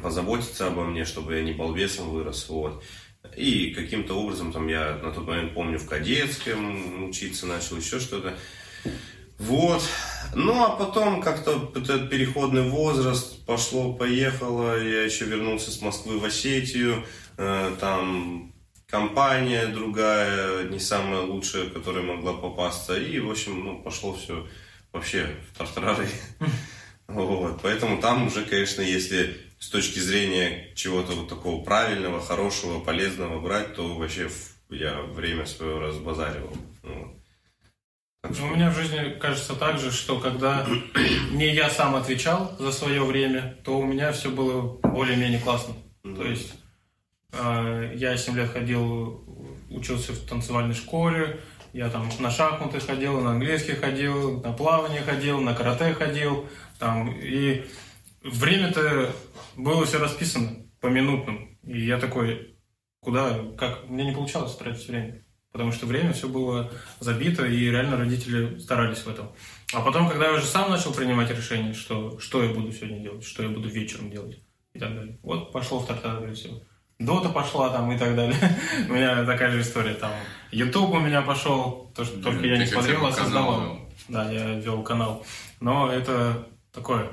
позаботиться 0.02 0.68
обо 0.68 0.84
мне, 0.84 1.06
чтобы 1.06 1.36
я 1.36 1.44
не 1.44 1.54
балбесом 1.54 2.10
вырос, 2.10 2.50
вот. 2.50 2.84
И 3.36 3.72
каким-то 3.72 4.13
образом, 4.15 4.51
там, 4.51 4.68
я 4.68 5.00
на 5.01 5.12
тот 5.12 5.25
момент 5.25 5.53
помню, 5.53 5.80
в 5.80 5.88
кадетском 5.88 7.10
учиться 7.10 7.48
начал, 7.48 7.77
еще 7.77 8.00
что-то. 8.00 8.38
Вот. 9.39 9.82
Ну, 10.36 10.63
а 10.63 10.75
потом 10.75 11.22
как-то 11.22 11.72
этот 11.75 12.10
переходный 12.10 12.70
возраст 12.70 13.46
пошло-поехало. 13.46 14.82
Я 14.82 15.03
еще 15.03 15.25
вернулся 15.25 15.72
с 15.72 15.82
Москвы 15.82 16.20
в 16.20 16.25
Осетию. 16.25 17.06
Э, 17.38 17.75
Там 17.80 18.53
компания 18.88 19.68
другая, 19.68 20.65
не 20.65 20.80
самая 20.80 21.22
лучшая, 21.22 21.70
которая 21.70 22.03
могла 22.03 22.34
попасться. 22.34 22.96
И, 22.96 23.20
в 23.20 23.32
общем, 23.32 23.63
ну, 23.63 23.82
пошло 23.82 24.13
все 24.13 24.48
вообще 24.92 25.36
в 25.51 25.58
тартарары. 25.58 26.08
Вот. 27.08 27.60
Поэтому 27.62 28.00
там 28.00 28.27
уже, 28.27 28.46
конечно, 28.46 28.82
если 28.82 29.38
с 29.63 29.70
точки 29.70 30.00
зрения 30.00 30.74
чего-то 30.75 31.13
вот 31.13 31.29
такого 31.29 31.63
правильного, 31.63 32.20
хорошего, 32.20 32.82
полезного 32.82 33.39
брать, 33.39 33.74
то 33.75 33.96
вообще 33.96 34.29
я 34.70 35.01
время 35.03 35.46
свое 35.46 35.79
разбазаривал. 35.79 36.51
Вот. 36.84 37.13
Так 38.22 38.33
что- 38.33 38.44
У 38.44 38.55
меня 38.55 38.70
в 38.70 38.75
жизни 38.75 39.18
кажется 39.22 39.55
так 39.55 39.79
же, 39.79 39.90
что 39.92 40.20
когда 40.20 40.68
не 41.31 41.53
я 41.53 41.70
сам 41.70 41.96
отвечал 41.96 42.53
за 42.59 42.74
свое 42.74 43.05
время, 43.05 43.57
то 43.64 43.79
у 43.79 43.85
меня 43.85 44.11
все 44.11 44.29
было 44.29 44.61
более-менее 44.83 45.40
классно. 45.40 45.75
То 46.03 46.25
есть 46.25 46.53
э, 47.31 47.94
я 47.96 48.18
7 48.18 48.35
лет 48.35 48.51
ходил, 48.51 49.24
учился 49.70 50.11
в 50.11 50.20
танцевальной 50.27 50.75
школе, 50.75 51.40
я 51.72 51.90
там 51.90 52.09
на 52.20 52.29
шахматы 52.29 52.81
ходил, 52.81 53.22
на 53.22 53.31
английский 53.31 53.75
ходил, 53.75 54.42
на 54.42 54.51
плавание 54.51 55.01
ходил, 55.03 55.40
на 55.40 55.53
карате 55.55 55.94
ходил. 55.94 56.50
Там, 56.79 57.09
и 57.18 57.64
время-то 58.24 59.12
было 59.55 59.86
все 59.86 60.00
расписано 60.00 60.66
по 60.79 60.88
минутным. 60.88 61.57
И 61.64 61.86
я 61.86 62.00
такой, 62.00 62.57
куда, 63.00 63.40
как, 63.57 63.90
мне 63.90 64.05
не 64.05 64.12
получалось 64.12 64.55
тратить 64.55 64.88
время. 64.88 65.24
Потому 65.51 65.72
что 65.72 65.86
время 65.86 66.14
все 66.14 66.27
было 66.27 66.72
забито, 67.00 67.46
и 67.46 67.70
реально 67.70 67.96
родители 67.96 68.57
старались 68.57 69.00
в 69.00 69.07
этом. 69.07 69.31
А 69.72 69.81
потом, 69.81 70.09
когда 70.09 70.25
я 70.25 70.33
уже 70.33 70.46
сам 70.46 70.72
начал 70.72 70.92
принимать 70.92 71.29
решение, 71.29 71.74
что, 71.74 72.20
что 72.20 72.44
я 72.44 72.51
буду 72.53 72.72
сегодня 72.72 73.00
делать, 73.00 73.24
что 73.24 73.44
я 73.44 73.50
буду 73.50 73.70
вечером 73.70 74.09
делать 74.09 74.42
и 74.74 74.79
так 74.79 74.96
далее. 74.96 75.20
Вот 75.22 75.51
пошло 75.51 75.79
в 75.79 75.86
тартар 75.86 76.33
все. 76.33 76.64
Дота 76.98 77.29
пошла 77.29 77.70
там 77.70 77.92
и 77.92 77.98
так 78.00 78.16
далее. 78.16 78.38
У 78.90 78.94
меня 78.94 79.24
такая 79.25 79.51
же 79.51 79.62
история. 79.62 79.94
Там 79.94 80.12
YouTube 80.51 80.92
у 80.92 81.00
меня 81.00 81.22
пошел, 81.22 81.92
то, 81.96 82.05
что 82.05 82.22
только 82.22 82.46
я 82.48 82.57
не 82.57 82.66
смотрел, 82.66 83.05
а 83.05 83.12
создавал. 83.12 83.79
Да, 84.07 84.31
я 84.31 84.55
вел 84.59 84.81
канал. 84.83 85.25
Но 85.59 85.92
это 85.92 86.48
такое. 86.72 87.09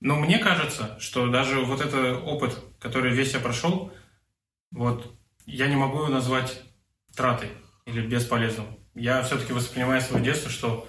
Но 0.00 0.16
мне 0.16 0.38
кажется, 0.38 0.98
что 1.00 1.28
даже 1.28 1.60
вот 1.60 1.80
этот 1.80 2.22
опыт, 2.24 2.58
который 2.78 3.12
весь 3.12 3.32
я 3.32 3.40
прошел, 3.40 3.92
вот 4.70 5.14
я 5.46 5.68
не 5.68 5.76
могу 5.76 5.98
его 5.98 6.08
назвать 6.08 6.62
тратой 7.14 7.50
или 7.86 8.06
бесполезным. 8.06 8.66
Я 8.94 9.22
все-таки 9.22 9.52
воспринимаю 9.52 10.00
свое 10.00 10.24
детство, 10.24 10.50
что 10.50 10.86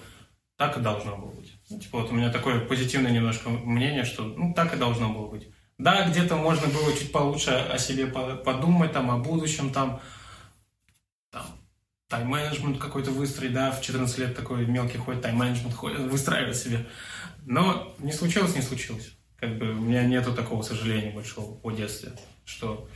так 0.56 0.76
и 0.76 0.80
должно 0.80 1.16
было 1.16 1.30
быть. 1.30 1.52
Ну, 1.70 1.78
типа 1.78 2.00
вот 2.00 2.10
у 2.10 2.14
меня 2.14 2.30
такое 2.30 2.60
позитивное 2.60 3.12
немножко 3.12 3.48
мнение, 3.48 4.04
что 4.04 4.24
ну 4.24 4.52
так 4.54 4.74
и 4.74 4.78
должно 4.78 5.10
было 5.10 5.28
быть. 5.28 5.48
Да, 5.78 6.08
где-то 6.08 6.34
можно 6.34 6.66
было 6.66 6.92
чуть 6.92 7.12
получше 7.12 7.50
о 7.50 7.78
себе 7.78 8.08
по- 8.08 8.34
подумать, 8.36 8.92
там, 8.92 9.10
о 9.12 9.18
будущем, 9.18 9.70
там 9.72 10.00
тайм-менеджмент 12.08 12.78
какой-то 12.78 13.10
выстроить, 13.10 13.52
да, 13.52 13.70
в 13.70 13.80
14 13.82 14.18
лет 14.18 14.36
такой 14.36 14.66
мелкий 14.66 14.98
ходит, 14.98 15.22
тайм-менеджмент 15.22 15.74
выстраивает 16.10 16.56
себе. 16.56 16.86
Но 17.44 17.94
не 17.98 18.12
случилось, 18.12 18.56
не 18.56 18.62
случилось. 18.62 19.12
Как 19.36 19.56
бы 19.58 19.70
у 19.70 19.80
меня 19.80 20.04
нету 20.04 20.34
такого 20.34 20.62
сожаления 20.62 21.12
большого 21.12 21.60
о 21.62 21.70
детстве. 21.70 22.12
Что... 22.44 22.88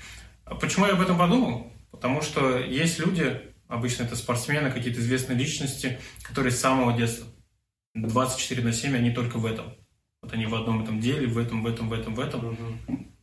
А 0.45 0.55
почему 0.55 0.87
я 0.87 0.93
об 0.93 1.01
этом 1.01 1.17
подумал? 1.17 1.73
Потому 1.91 2.23
что 2.23 2.59
есть 2.59 2.99
люди, 2.99 3.41
обычно 3.69 4.05
это 4.05 4.17
спортсмены, 4.17 4.73
какие-то 4.73 5.01
известные 5.01 5.39
личности, 5.39 6.01
которые 6.23 6.51
с 6.51 6.59
самого 6.59 6.97
детства, 6.97 7.27
24 7.95 8.63
на 8.63 8.73
7, 8.73 8.97
они 8.97 9.11
только 9.13 9.37
в 9.37 9.47
этом. 9.47 9.75
Вот 10.23 10.33
они 10.33 10.47
в 10.47 10.55
одном 10.55 10.83
этом 10.83 11.01
деле, 11.01 11.27
в 11.27 11.37
этом, 11.37 11.63
в 11.63 11.67
этом, 11.67 11.89
в 11.89 11.93
этом, 11.93 12.15
в 12.15 12.21
этом. 12.21 12.57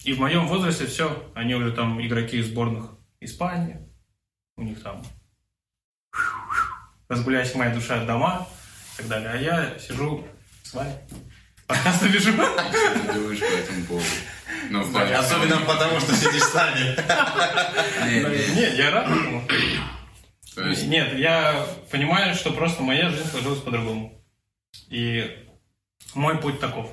И 0.03 0.13
в 0.13 0.19
моем 0.19 0.47
возрасте 0.47 0.85
все, 0.85 1.31
они 1.33 1.55
уже 1.55 1.71
там 1.71 1.99
игроки 2.05 2.41
сборных 2.41 2.91
Испании, 3.19 3.89
у 4.55 4.63
них 4.63 4.81
там 4.81 5.03
разгуляйся 7.09 7.57
моя 7.57 7.73
душа 7.73 7.99
от 7.99 8.07
дома 8.07 8.47
и 8.93 8.97
так 8.97 9.07
далее. 9.07 9.31
А 9.31 9.37
я 9.37 9.79
сижу 9.79 10.25
с 10.63 10.73
вами, 10.73 10.93
подкасты 11.67 12.07
вижу. 12.07 12.31
Думаешь 12.33 13.39
по 13.39 13.45
этому 13.45 13.85
поводу? 13.85 14.05
Ну, 14.69 14.81
Особенно 15.17 15.57
потому, 15.61 15.99
что 15.99 16.15
сидишь 16.15 16.43
с 16.43 16.53
нами. 16.53 16.95
Не, 18.09 18.55
Нет, 18.55 18.77
я 18.77 18.91
рад 18.91 19.07
этому. 19.07 19.43
То 20.55 20.67
есть, 20.67 20.87
Нет, 20.87 21.17
я 21.17 21.65
понимаю, 21.91 22.35
что 22.35 22.51
просто 22.51 22.83
моя 22.83 23.09
жизнь 23.09 23.27
сложилась 23.29 23.61
по-другому. 23.61 24.13
И 24.89 25.45
мой 26.13 26.37
путь 26.37 26.59
таков. 26.59 26.91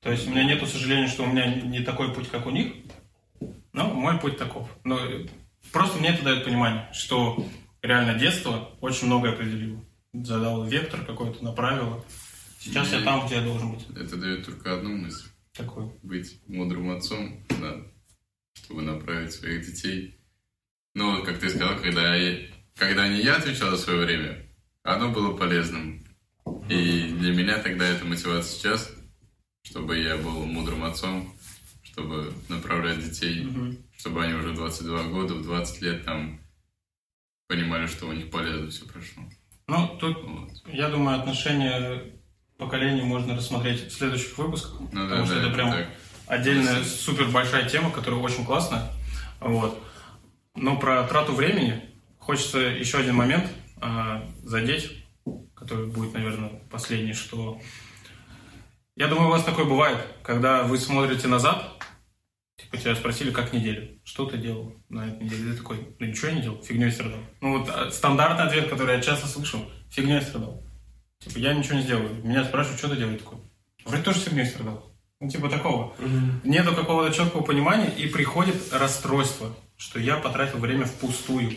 То 0.00 0.10
есть 0.10 0.26
у 0.26 0.30
меня 0.30 0.44
нету 0.44 0.66
сожаления, 0.66 1.08
что 1.08 1.24
у 1.24 1.26
меня 1.26 1.46
не 1.46 1.80
такой 1.80 2.12
путь, 2.12 2.28
как 2.28 2.46
у 2.46 2.50
них, 2.50 2.72
но 3.72 3.86
мой 3.88 4.18
путь 4.18 4.36
таков. 4.36 4.68
Но 4.84 5.00
просто 5.72 5.98
мне 5.98 6.10
это 6.10 6.22
дает 6.22 6.44
понимание, 6.44 6.88
что 6.92 7.44
реально 7.82 8.18
детство 8.18 8.70
очень 8.80 9.06
многое 9.06 9.32
определило. 9.32 9.84
Задало 10.12 10.66
вектор 10.68 11.04
какой-то, 11.04 11.42
направило. 11.44 12.04
Сейчас 12.58 12.92
я 12.92 13.00
там, 13.02 13.26
где 13.26 13.36
я 13.36 13.42
должен 13.42 13.72
быть. 13.72 13.86
это 13.96 14.16
дает 14.16 14.44
только 14.46 14.74
одну 14.74 14.96
мысль. 14.96 15.28
Такой. 15.52 15.90
Быть 16.02 16.40
мудрым 16.46 16.90
отцом, 16.90 17.44
да, 17.60 17.82
чтобы 18.54 18.82
направить 18.82 19.32
своих 19.32 19.66
детей. 19.66 20.16
Ну, 20.94 21.16
вот 21.16 21.26
как 21.26 21.38
ты 21.38 21.48
сказал, 21.50 21.76
когда, 21.78 22.14
я- 22.14 22.48
когда 22.76 23.08
не 23.08 23.20
я 23.22 23.36
отвечал 23.36 23.70
за 23.70 23.78
свое 23.78 24.04
время, 24.04 24.46
оно 24.82 25.10
было 25.10 25.36
полезным. 25.36 26.04
И 26.68 27.08
для 27.18 27.32
меня 27.34 27.58
тогда 27.58 27.86
это 27.86 28.04
мотивация 28.04 28.52
сейчас, 28.58 28.90
чтобы 29.62 29.98
я 29.98 30.16
был 30.16 30.44
мудрым 30.44 30.84
отцом, 30.84 31.34
чтобы 31.82 32.32
направлять 32.48 33.02
детей, 33.02 33.46
чтобы 33.96 34.24
они 34.24 34.34
уже 34.34 34.50
в 34.52 34.54
22 34.56 35.04
года, 35.08 35.34
в 35.34 35.42
20 35.42 35.82
лет 35.82 36.04
там 36.04 36.40
понимали, 37.52 37.86
что 37.86 38.06
у 38.06 38.12
них 38.12 38.30
полезно 38.30 38.70
все 38.70 38.86
прошло. 38.86 39.22
Ну, 39.66 39.88
тут, 40.00 40.16
я 40.72 40.88
думаю, 40.88 41.18
отношения 41.18 42.02
поколений 42.56 43.02
можно 43.02 43.36
рассмотреть 43.36 43.88
в 43.88 43.92
следующих 43.92 44.38
выпусках. 44.38 44.80
Ну 44.80 44.86
потому 44.86 45.08
да, 45.08 45.26
что 45.26 45.34
да, 45.34 45.40
это 45.42 45.50
прям 45.54 45.70
так. 45.70 45.88
отдельная 46.26 46.82
супер 46.82 47.26
большая 47.26 47.68
тема, 47.68 47.90
которая 47.90 48.20
очень 48.20 48.46
классная. 48.46 48.90
Вот. 49.40 49.82
Но 50.54 50.78
про 50.78 51.02
трату 51.04 51.32
времени 51.32 51.82
хочется 52.18 52.58
еще 52.58 52.98
один 52.98 53.16
момент 53.16 53.50
а, 53.80 54.24
задеть, 54.42 55.04
который 55.54 55.86
будет, 55.86 56.14
наверное, 56.14 56.50
последний, 56.70 57.12
что 57.12 57.60
я 58.96 59.08
думаю, 59.08 59.28
у 59.28 59.30
вас 59.30 59.44
такое 59.44 59.64
бывает, 59.64 59.98
когда 60.22 60.62
вы 60.62 60.78
смотрите 60.78 61.26
назад, 61.26 61.71
типа 62.62 62.76
тебя 62.76 62.94
спросили, 62.94 63.30
как 63.30 63.52
неделя, 63.52 63.88
что 64.04 64.26
ты 64.26 64.38
делал 64.38 64.74
на 64.88 65.08
этой 65.08 65.24
неделе, 65.24 65.52
ты 65.52 65.58
такой, 65.58 65.96
да 65.98 66.06
ничего 66.06 66.30
не 66.30 66.42
делал, 66.42 66.62
фигней 66.62 66.90
страдал. 66.90 67.20
Ну 67.40 67.58
вот 67.58 67.68
а, 67.68 67.90
стандартный 67.90 68.46
ответ, 68.46 68.68
который 68.68 68.96
я 68.96 69.02
часто 69.02 69.26
слышу, 69.26 69.64
фигней 69.90 70.20
страдал. 70.22 70.62
Типа, 71.18 71.38
я 71.38 71.54
ничего 71.54 71.76
не 71.76 71.82
сделаю. 71.82 72.14
Меня 72.24 72.44
спрашивают, 72.44 72.78
что 72.78 72.88
ты 72.88 72.96
делаешь 72.96 73.20
такой. 73.20 73.38
Вроде 73.84 74.02
тоже 74.02 74.20
фигней 74.20 74.46
страдал. 74.46 74.92
Ну, 75.20 75.28
типа 75.28 75.48
такого. 75.48 75.94
Нету 76.42 76.74
какого-то 76.74 77.14
четкого 77.14 77.42
понимания, 77.42 77.90
и 77.90 78.08
приходит 78.08 78.56
расстройство, 78.72 79.54
что 79.76 80.00
я 80.00 80.16
потратил 80.16 80.58
время 80.58 80.84
впустую. 80.84 81.52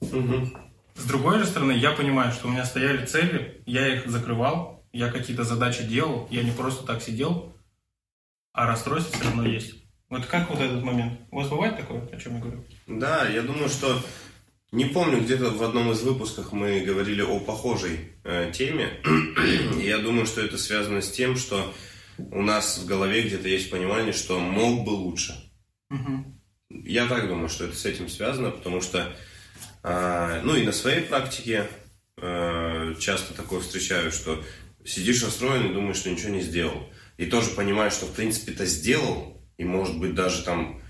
С 0.00 1.04
другой 1.04 1.38
же 1.38 1.46
стороны, 1.46 1.72
я 1.72 1.90
понимаю, 1.90 2.32
что 2.32 2.48
у 2.48 2.50
меня 2.50 2.64
стояли 2.64 3.04
цели, 3.04 3.62
я 3.66 3.94
их 3.94 4.06
закрывал, 4.06 4.86
я 4.92 5.10
какие-то 5.10 5.44
задачи 5.44 5.82
делал, 5.84 6.26
я 6.30 6.42
не 6.42 6.52
просто 6.52 6.86
так 6.86 7.02
сидел, 7.02 7.56
а 8.52 8.66
расстройство 8.66 9.14
все 9.14 9.24
равно 9.24 9.44
есть. 9.44 9.85
Вот 10.08 10.26
как 10.26 10.48
вот 10.50 10.60
этот 10.60 10.82
момент? 10.82 11.20
У 11.30 11.36
вас 11.36 11.48
бывает 11.48 11.76
такое, 11.76 12.06
о 12.06 12.16
чем 12.16 12.36
я 12.36 12.40
говорю? 12.40 12.64
Да, 12.86 13.28
я 13.28 13.42
думаю, 13.42 13.68
что 13.68 14.00
не 14.72 14.84
помню, 14.84 15.20
где-то 15.20 15.50
в 15.50 15.62
одном 15.62 15.90
из 15.92 16.02
выпусков 16.02 16.52
мы 16.52 16.80
говорили 16.80 17.22
о 17.22 17.40
похожей 17.40 18.12
э, 18.24 18.52
теме. 18.52 19.00
И 19.80 19.82
я 19.86 19.98
думаю, 19.98 20.26
что 20.26 20.42
это 20.42 20.58
связано 20.58 21.00
с 21.00 21.10
тем, 21.10 21.36
что 21.36 21.72
у 22.18 22.42
нас 22.42 22.78
в 22.78 22.86
голове 22.86 23.22
где-то 23.22 23.48
есть 23.48 23.70
понимание, 23.70 24.12
что 24.12 24.38
мог 24.38 24.84
бы 24.84 24.90
лучше. 24.90 25.34
Мгм. 25.90 26.40
Я 26.70 27.06
так 27.06 27.28
думаю, 27.28 27.48
что 27.48 27.64
это 27.64 27.76
с 27.76 27.84
этим 27.84 28.08
связано, 28.08 28.50
потому 28.50 28.80
что, 28.80 29.16
а, 29.82 30.40
ну 30.42 30.56
и 30.56 30.64
на 30.64 30.72
своей 30.72 31.02
практике 31.02 31.68
э, 32.16 32.94
часто 32.98 33.34
такое 33.34 33.60
встречаю, 33.60 34.10
что 34.10 34.42
сидишь 34.84 35.22
расстроен 35.22 35.70
и 35.70 35.74
думаешь, 35.74 35.96
что 35.96 36.10
ничего 36.10 36.30
не 36.30 36.42
сделал. 36.42 36.90
И 37.18 37.26
тоже 37.26 37.50
понимаешь, 37.50 37.92
что 37.92 38.06
в 38.06 38.12
принципе 38.12 38.52
ты 38.52 38.66
сделал, 38.66 39.35
и 39.58 39.64
может 39.64 39.98
быть 39.98 40.14
даже 40.14 40.42
там 40.42 40.80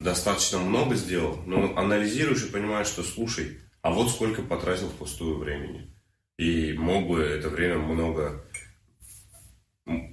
достаточно 0.00 0.58
много 0.58 0.94
сделал, 0.94 1.42
но 1.46 1.76
анализируешь 1.76 2.44
и 2.44 2.50
понимаешь, 2.50 2.86
что 2.86 3.02
слушай, 3.02 3.58
а 3.82 3.90
вот 3.90 4.10
сколько 4.10 4.42
потратил 4.42 4.88
впустую 4.88 5.38
времени. 5.38 5.92
И 6.38 6.72
мог 6.74 7.08
бы 7.08 7.20
это 7.20 7.48
время 7.48 7.78
много 7.78 8.44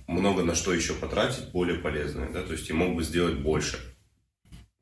много 0.07 0.43
на 0.43 0.55
что 0.55 0.73
еще 0.73 0.93
потратить, 0.93 1.51
более 1.51 1.77
полезное, 1.79 2.29
да, 2.31 2.41
то 2.41 2.53
есть 2.53 2.69
и 2.69 2.73
мог 2.73 2.95
бы 2.95 3.03
сделать 3.03 3.39
больше. 3.39 3.77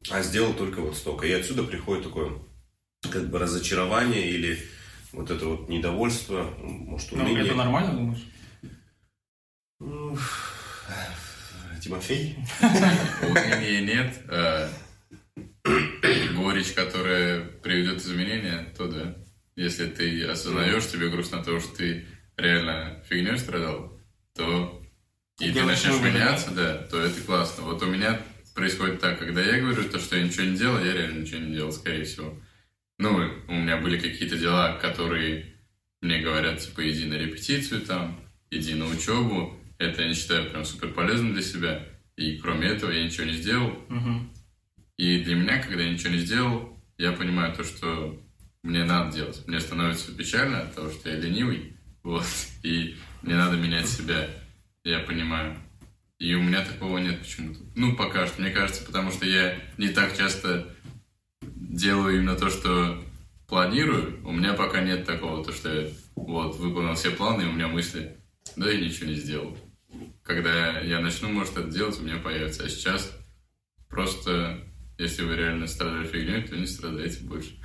А 0.09 0.21
сделал 0.21 0.53
только 0.53 0.81
вот 0.81 0.95
столько. 0.95 1.25
И 1.25 1.31
отсюда 1.31 1.63
приходит 1.63 2.03
такое 2.03 2.33
как 3.11 3.29
бы 3.29 3.39
разочарование 3.39 4.29
или 4.29 4.59
вот 5.11 5.31
это 5.31 5.45
вот 5.45 5.69
недовольство, 5.69 6.53
может, 6.59 7.11
Ну, 7.11 7.23
уныние. 7.23 7.45
это 7.45 7.55
нормально, 7.55 7.93
думаешь? 7.93 8.25
Тимофей? 11.83 12.35
Уныния 13.21 13.81
нет. 13.81 14.21
а 14.29 14.69
горечь, 16.33 16.73
которая 16.73 17.41
приведет 17.41 17.99
изменения, 17.99 18.73
то 18.77 18.87
да. 18.87 19.15
Если 19.55 19.87
ты 19.87 20.23
осознаешь, 20.25 20.87
тебе 20.87 21.09
грустно 21.09 21.39
от 21.39 21.45
того, 21.45 21.59
что 21.59 21.75
ты 21.75 22.05
реально 22.37 23.03
фигней 23.07 23.37
страдал, 23.37 23.99
то 24.35 24.81
и 25.39 25.51
ты 25.51 25.63
начнешь 25.63 25.99
меняться, 25.99 26.51
да, 26.51 26.77
то 26.77 26.99
это 26.99 27.19
классно. 27.21 27.63
Вот 27.63 27.81
у 27.83 27.85
меня 27.85 28.19
происходит 28.55 28.99
так, 28.99 29.19
когда 29.19 29.41
я 29.41 29.59
говорю 29.59 29.83
то, 29.89 29.99
что 29.99 30.15
я 30.15 30.23
ничего 30.23 30.45
не 30.45 30.57
делал, 30.57 30.83
я 30.83 30.93
реально 30.93 31.21
ничего 31.21 31.39
не 31.39 31.53
делал, 31.53 31.71
скорее 31.71 32.05
всего. 32.05 32.33
Ну, 32.97 33.29
у 33.47 33.53
меня 33.53 33.77
были 33.77 33.99
какие-то 33.99 34.37
дела, 34.37 34.77
которые 34.77 35.53
мне 36.01 36.19
говорят, 36.19 36.59
типа, 36.59 36.89
иди 36.89 37.05
на 37.05 37.15
репетицию 37.15 37.81
там, 37.81 38.19
иди 38.49 38.73
на 38.73 38.85
учебу. 38.85 39.59
Это 39.83 40.01
я 40.01 40.07
не 40.09 40.13
считаю 40.13 40.49
прям 40.49 40.65
супер 40.65 40.89
полезным 40.89 41.33
для 41.33 41.41
себя. 41.41 41.85
И 42.15 42.37
кроме 42.37 42.67
этого 42.67 42.91
я 42.91 43.03
ничего 43.03 43.25
не 43.25 43.33
сделал. 43.33 43.73
Мгм. 43.89 44.29
И 44.97 45.19
для 45.19 45.35
меня, 45.35 45.59
когда 45.59 45.83
я 45.83 45.91
ничего 45.91 46.13
не 46.13 46.19
сделал, 46.19 46.77
я 46.97 47.11
понимаю 47.11 47.53
то, 47.55 47.63
что 47.63 48.19
мне 48.61 48.83
надо 48.85 49.15
делать. 49.15 49.43
Мне 49.47 49.59
становится 49.59 50.15
печально 50.15 50.61
от 50.61 50.75
того, 50.75 50.89
что 50.89 51.09
я 51.09 51.17
ленивый, 51.17 51.75
вот, 52.03 52.25
и 52.63 52.95
мне 53.21 53.35
надо 53.35 53.57
менять 53.57 53.87
себя, 53.87 54.29
я 54.83 54.99
понимаю. 54.99 55.57
И 56.19 56.33
у 56.35 56.41
меня 56.41 56.63
такого 56.63 56.99
нет 56.99 57.19
почему-то. 57.19 57.59
Ну, 57.75 57.95
пока 57.95 58.27
что, 58.27 58.41
мне 58.41 58.51
кажется, 58.51 58.85
потому 58.85 59.11
что 59.11 59.25
я 59.25 59.57
не 59.77 59.89
так 59.89 60.15
часто 60.15 60.73
делаю 61.41 62.17
именно 62.17 62.35
то, 62.35 62.49
что 62.49 63.03
планирую. 63.47 64.25
У 64.25 64.31
меня 64.31 64.53
пока 64.53 64.81
нет 64.81 65.05
такого, 65.05 65.43
то, 65.43 65.51
что 65.51 65.81
я 65.81 65.89
вот, 66.15 66.55
выполнил 66.57 66.95
все 66.95 67.11
планы, 67.11 67.41
и 67.41 67.47
у 67.47 67.51
меня 67.51 67.67
мысли, 67.67 68.15
да, 68.55 68.69
я 68.69 68.79
ничего 68.79 69.07
не 69.07 69.15
сделал. 69.15 69.57
Когда 70.23 70.79
я 70.79 70.99
начну, 70.99 71.29
может, 71.29 71.57
это 71.57 71.69
делать, 71.69 71.97
у 71.99 72.03
меня 72.03 72.17
появится. 72.17 72.63
А 72.63 72.69
сейчас 72.69 73.11
просто, 73.89 74.63
если 74.97 75.23
вы 75.23 75.35
реально 75.35 75.67
страдали 75.67 76.07
фигней, 76.07 76.41
то 76.43 76.55
не 76.55 76.65
страдайте 76.65 77.19
больше. 77.23 77.57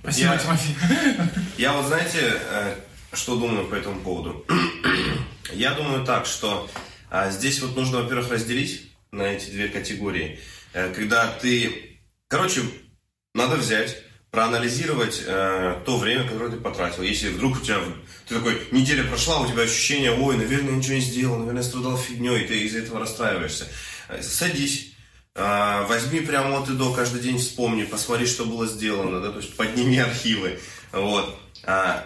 Спасибо, 0.00 0.32
Я- 0.32 0.38
Тимофей. 0.38 0.74
Я 1.58 1.72
вот 1.74 1.86
знаете, 1.86 2.18
э, 2.22 2.76
что 3.12 3.36
думаю 3.38 3.66
по 3.68 3.74
этому 3.74 4.00
поводу? 4.00 4.46
Я 5.52 5.74
думаю 5.74 6.04
так, 6.04 6.26
что 6.26 6.70
а, 7.10 7.30
здесь 7.30 7.60
вот 7.60 7.76
нужно, 7.76 8.02
во-первых, 8.02 8.30
разделить 8.30 8.92
на 9.12 9.22
эти 9.22 9.50
две 9.50 9.68
категории. 9.68 10.38
Э, 10.72 10.92
Когда 10.94 11.26
ты... 11.32 12.00
Короче, 12.28 12.62
надо 13.34 13.56
взять, 13.56 14.02
проанализировать 14.30 15.22
э, 15.26 15.76
то 15.84 15.98
время, 15.98 16.24
которое 16.24 16.50
ты 16.50 16.56
потратил. 16.56 17.02
Если 17.02 17.28
вдруг 17.28 17.56
у 17.56 17.60
тебя... 17.60 17.78
Ты 18.28 18.36
такой, 18.36 18.60
неделя 18.70 19.04
прошла, 19.04 19.40
у 19.40 19.48
тебя 19.48 19.62
ощущение, 19.62 20.12
ой, 20.12 20.36
наверное, 20.36 20.74
ничего 20.74 20.94
не 20.94 21.00
сделал, 21.00 21.38
наверное, 21.38 21.62
страдал 21.62 21.96
фигней, 21.96 22.44
и 22.44 22.46
ты 22.46 22.60
из-за 22.60 22.78
этого 22.78 23.00
расстраиваешься. 23.00 23.66
Э, 24.08 24.22
Садись, 24.22 24.90
а, 25.34 25.86
возьми 25.86 26.20
прямо 26.20 26.58
от 26.58 26.68
и 26.68 26.72
до, 26.72 26.92
каждый 26.92 27.20
день 27.20 27.38
вспомни, 27.38 27.84
посмотри, 27.84 28.26
что 28.26 28.44
было 28.44 28.66
сделано, 28.66 29.20
да, 29.20 29.30
то 29.30 29.38
есть 29.38 29.56
подними 29.56 29.98
архивы, 29.98 30.58
вот. 30.92 31.38
А, 31.64 32.04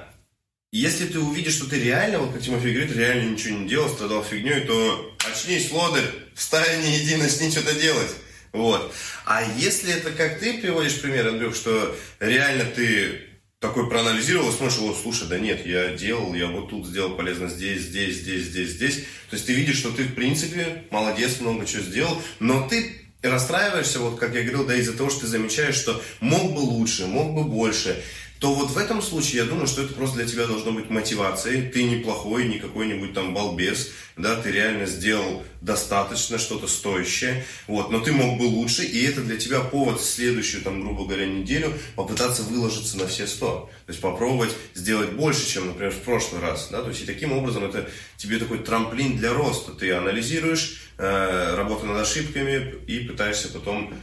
если 0.72 1.06
ты 1.06 1.20
увидишь, 1.20 1.54
что 1.54 1.68
ты 1.68 1.80
реально, 1.80 2.18
вот 2.18 2.32
как 2.32 2.42
Тимофей 2.42 2.74
говорит, 2.74 2.94
реально 2.94 3.30
ничего 3.30 3.58
не 3.58 3.68
делал, 3.68 3.88
страдал 3.88 4.22
фигней, 4.22 4.60
то 4.60 5.16
очнись, 5.30 5.70
лодырь, 5.70 6.10
встань, 6.34 6.82
не 6.82 6.98
иди, 6.98 7.16
начни 7.16 7.50
что-то 7.50 7.74
делать. 7.74 8.10
Вот. 8.54 8.94
А 9.26 9.42
если 9.58 9.92
это 9.92 10.12
как 10.12 10.38
ты 10.38 10.58
приводишь 10.58 11.00
пример, 11.00 11.26
Андрюх, 11.26 11.56
что 11.56 11.94
реально 12.20 12.64
ты 12.64 13.20
такой 13.58 13.88
проанализировал 13.90 14.52
смотришь, 14.52 14.78
вот, 14.78 14.96
слушай, 15.02 15.26
да 15.26 15.40
нет, 15.40 15.66
я 15.66 15.94
делал, 15.94 16.34
я 16.34 16.46
вот 16.46 16.70
тут 16.70 16.86
сделал 16.86 17.16
полезно 17.16 17.48
здесь, 17.48 17.82
здесь, 17.82 18.18
здесь, 18.18 18.44
здесь, 18.44 18.70
здесь. 18.70 18.94
То 19.28 19.34
есть 19.36 19.46
ты 19.46 19.54
видишь, 19.54 19.78
что 19.78 19.90
ты, 19.90 20.04
в 20.04 20.14
принципе, 20.14 20.84
молодец, 20.90 21.40
много 21.40 21.66
чего 21.66 21.82
сделал, 21.82 22.22
но 22.38 22.68
ты 22.68 23.00
расстраиваешься, 23.22 23.98
вот 23.98 24.20
как 24.20 24.34
я 24.34 24.42
говорил, 24.42 24.66
да, 24.66 24.76
из-за 24.76 24.96
того, 24.96 25.10
что 25.10 25.22
ты 25.22 25.26
замечаешь, 25.26 25.74
что 25.74 26.00
мог 26.20 26.54
бы 26.54 26.60
лучше, 26.60 27.06
мог 27.06 27.34
бы 27.34 27.42
больше, 27.42 28.00
то 28.44 28.52
вот 28.52 28.72
в 28.72 28.76
этом 28.76 29.00
случае 29.00 29.44
я 29.44 29.48
думаю, 29.48 29.66
что 29.66 29.80
это 29.80 29.94
просто 29.94 30.16
для 30.16 30.26
тебя 30.26 30.46
должно 30.46 30.70
быть 30.70 30.90
мотивацией. 30.90 31.70
Ты 31.70 31.84
неплохой, 31.84 32.46
не 32.46 32.58
какой-нибудь 32.58 33.14
там 33.14 33.32
балбес, 33.32 33.88
да, 34.18 34.36
ты 34.36 34.50
реально 34.50 34.84
сделал 34.84 35.42
достаточно, 35.62 36.36
что-то 36.36 36.66
стоящее, 36.66 37.46
вот, 37.66 37.90
но 37.90 38.00
ты 38.00 38.12
мог 38.12 38.38
бы 38.38 38.42
лучше, 38.42 38.84
и 38.84 39.02
это 39.06 39.22
для 39.22 39.38
тебя 39.38 39.60
повод 39.60 39.98
в 39.98 40.04
следующую, 40.04 40.62
там, 40.62 40.82
грубо 40.82 41.06
говоря, 41.06 41.24
неделю 41.24 41.72
попытаться 41.96 42.42
выложиться 42.42 42.98
на 42.98 43.06
все 43.06 43.26
сто. 43.26 43.70
То 43.86 43.90
есть 43.92 44.02
попробовать 44.02 44.54
сделать 44.74 45.12
больше, 45.12 45.48
чем, 45.48 45.68
например, 45.68 45.92
в 45.92 46.00
прошлый 46.00 46.42
раз, 46.42 46.68
да, 46.70 46.82
то 46.82 46.90
есть 46.90 47.00
и 47.00 47.06
таким 47.06 47.32
образом 47.32 47.64
это 47.64 47.88
тебе 48.18 48.38
такой 48.38 48.58
трамплин 48.58 49.16
для 49.16 49.32
роста. 49.32 49.72
Ты 49.72 49.90
анализируешь, 49.92 50.82
э, 50.98 51.54
работу 51.56 51.86
над 51.86 51.96
ошибками 51.96 52.74
и 52.86 52.98
пытаешься 52.98 53.48
потом 53.48 53.94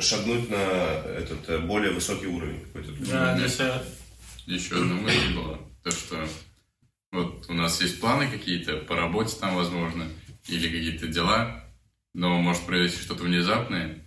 шагнуть 0.00 0.50
на 0.50 0.56
этот 0.56 1.48
э, 1.48 1.58
более 1.58 1.92
высокий 1.92 2.26
уровень 2.26 2.60
какой-то. 2.60 2.92
Да, 3.10 3.38
здесь 3.38 3.58
Еще 4.46 4.76
одна 4.76 4.94
мысль 4.94 5.34
была, 5.34 5.58
то 5.82 5.90
что 5.90 6.26
вот 7.12 7.44
у 7.48 7.52
нас 7.52 7.80
есть 7.80 8.00
планы 8.00 8.30
какие-то 8.30 8.78
по 8.78 8.96
работе 8.96 9.36
там, 9.38 9.54
возможно, 9.54 10.06
или 10.48 10.68
какие-то 10.68 11.06
дела, 11.08 11.64
но 12.14 12.40
может 12.40 12.64
произойти 12.64 13.02
что-то 13.02 13.24
внезапное, 13.24 14.06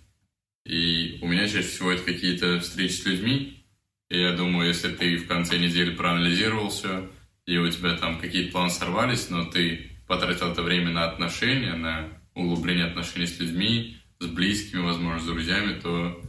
и 0.64 1.18
у 1.22 1.28
меня 1.28 1.48
чаще 1.48 1.68
всего 1.68 1.92
это 1.92 2.02
какие-то 2.02 2.60
встречи 2.60 2.92
с 2.92 3.06
людьми, 3.06 3.64
и 4.08 4.20
я 4.20 4.32
думаю, 4.32 4.68
если 4.68 4.92
ты 4.92 5.16
в 5.16 5.26
конце 5.26 5.58
недели 5.58 5.94
проанализировал 5.94 6.70
все, 6.70 7.08
и 7.46 7.56
у 7.58 7.70
тебя 7.70 7.96
там 7.96 8.20
какие-то 8.20 8.52
планы 8.52 8.70
сорвались, 8.70 9.30
но 9.30 9.44
ты 9.44 9.92
потратил 10.06 10.50
это 10.50 10.62
время 10.62 10.90
на 10.90 11.04
отношения, 11.08 11.74
на 11.74 12.08
углубление 12.34 12.86
отношений 12.86 13.26
с 13.26 13.38
людьми, 13.38 13.95
с 14.20 14.26
близкими, 14.26 14.80
возможно, 14.80 15.20
с 15.20 15.26
друзьями, 15.26 15.78
то 15.80 16.20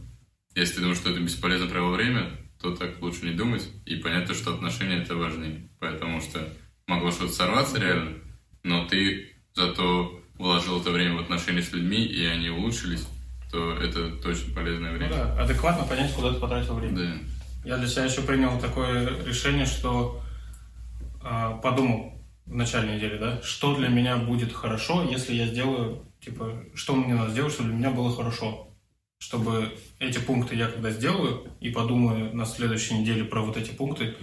если 0.54 0.74
ты 0.74 0.80
думаешь, 0.80 0.98
что 0.98 1.10
это 1.10 1.20
бесполезно 1.20 1.68
провел 1.68 1.90
время, 1.90 2.30
то 2.60 2.74
так 2.74 3.00
лучше 3.00 3.26
не 3.26 3.32
думать 3.32 3.68
и 3.86 3.96
понять, 3.96 4.26
то, 4.26 4.34
что 4.34 4.54
отношения 4.54 5.02
это 5.02 5.14
важнее. 5.14 5.68
Потому 5.78 6.20
что 6.20 6.48
могло 6.86 7.10
что-то 7.10 7.32
сорваться 7.32 7.78
реально, 7.78 8.18
но 8.64 8.86
ты 8.86 9.36
зато 9.54 10.20
вложил 10.38 10.80
это 10.80 10.90
время 10.90 11.16
в 11.16 11.20
отношения 11.20 11.62
с 11.62 11.72
людьми, 11.72 12.04
и 12.04 12.24
они 12.24 12.50
улучшились, 12.50 13.06
то 13.50 13.74
это 13.74 14.10
точно 14.16 14.54
полезное 14.54 14.92
время. 14.92 15.10
Ну 15.10 15.16
да, 15.16 15.42
адекватно 15.42 15.84
понять, 15.84 16.12
куда 16.14 16.32
ты 16.32 16.40
потратил 16.40 16.74
время. 16.74 16.96
Да. 16.96 17.14
Я 17.64 17.76
для 17.76 17.86
себя 17.86 18.04
еще 18.04 18.22
принял 18.22 18.58
такое 18.60 19.24
решение, 19.24 19.66
что 19.66 20.22
э, 21.22 21.60
подумал 21.62 22.17
в 22.48 22.54
начале 22.54 22.96
недели, 22.96 23.18
да, 23.18 23.42
что 23.42 23.76
для 23.76 23.88
меня 23.88 24.16
будет 24.16 24.52
хорошо, 24.52 25.06
если 25.08 25.34
я 25.34 25.46
сделаю, 25.46 26.06
типа, 26.20 26.64
что 26.74 26.94
мне 26.94 27.14
надо 27.14 27.30
сделать, 27.30 27.52
чтобы 27.52 27.68
для 27.70 27.78
меня 27.78 27.90
было 27.90 28.14
хорошо. 28.14 28.64
Чтобы 29.20 29.76
эти 29.98 30.18
пункты 30.18 30.54
я 30.54 30.68
когда 30.68 30.90
сделаю 30.90 31.48
и 31.60 31.70
подумаю 31.70 32.34
на 32.34 32.46
следующей 32.46 32.94
неделе 32.94 33.24
про 33.24 33.42
вот 33.42 33.56
эти 33.56 33.70
пункты, 33.70 34.14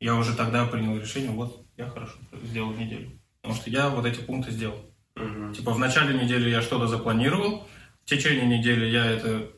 я 0.00 0.16
уже 0.16 0.34
тогда 0.34 0.66
принял 0.66 0.98
решение, 0.98 1.30
вот, 1.30 1.66
я 1.76 1.86
хорошо 1.86 2.14
сделал 2.42 2.72
неделю. 2.72 3.12
Потому 3.42 3.60
что 3.60 3.70
я 3.70 3.88
вот 3.90 4.06
эти 4.06 4.20
пункты 4.20 4.50
сделал. 4.50 4.80
Мгм. 5.14 5.52
Типа 5.52 5.72
в 5.72 5.78
начале 5.78 6.18
недели 6.18 6.48
я 6.50 6.62
что-то 6.62 6.86
запланировал, 6.86 7.68
в 8.02 8.06
течение 8.06 8.46
недели 8.46 8.86
я 8.86 9.04
это, 9.06 9.50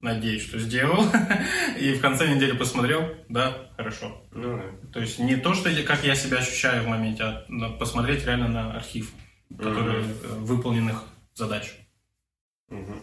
надеюсь, 0.00 0.42
что 0.42 0.58
сделал, 0.58 1.04
и 1.78 1.92
в 1.94 2.00
конце 2.00 2.32
недели 2.32 2.52
посмотрел, 2.56 3.14
да, 3.28 3.70
хорошо. 3.76 4.28
Ну 4.32 4.56
да. 4.56 4.90
То 4.92 5.00
есть 5.00 5.18
не 5.18 5.36
то, 5.36 5.54
что 5.54 5.70
как 5.84 6.04
я 6.04 6.14
себя 6.14 6.38
ощущаю 6.38 6.84
в 6.84 6.88
моменте, 6.88 7.24
а 7.24 7.46
посмотреть 7.78 8.24
реально 8.24 8.48
на 8.48 8.76
архив 8.76 9.12
который, 9.56 10.04
э, 10.04 10.06
выполненных 10.40 11.04
задач. 11.34 11.72
Мгм. 12.68 13.00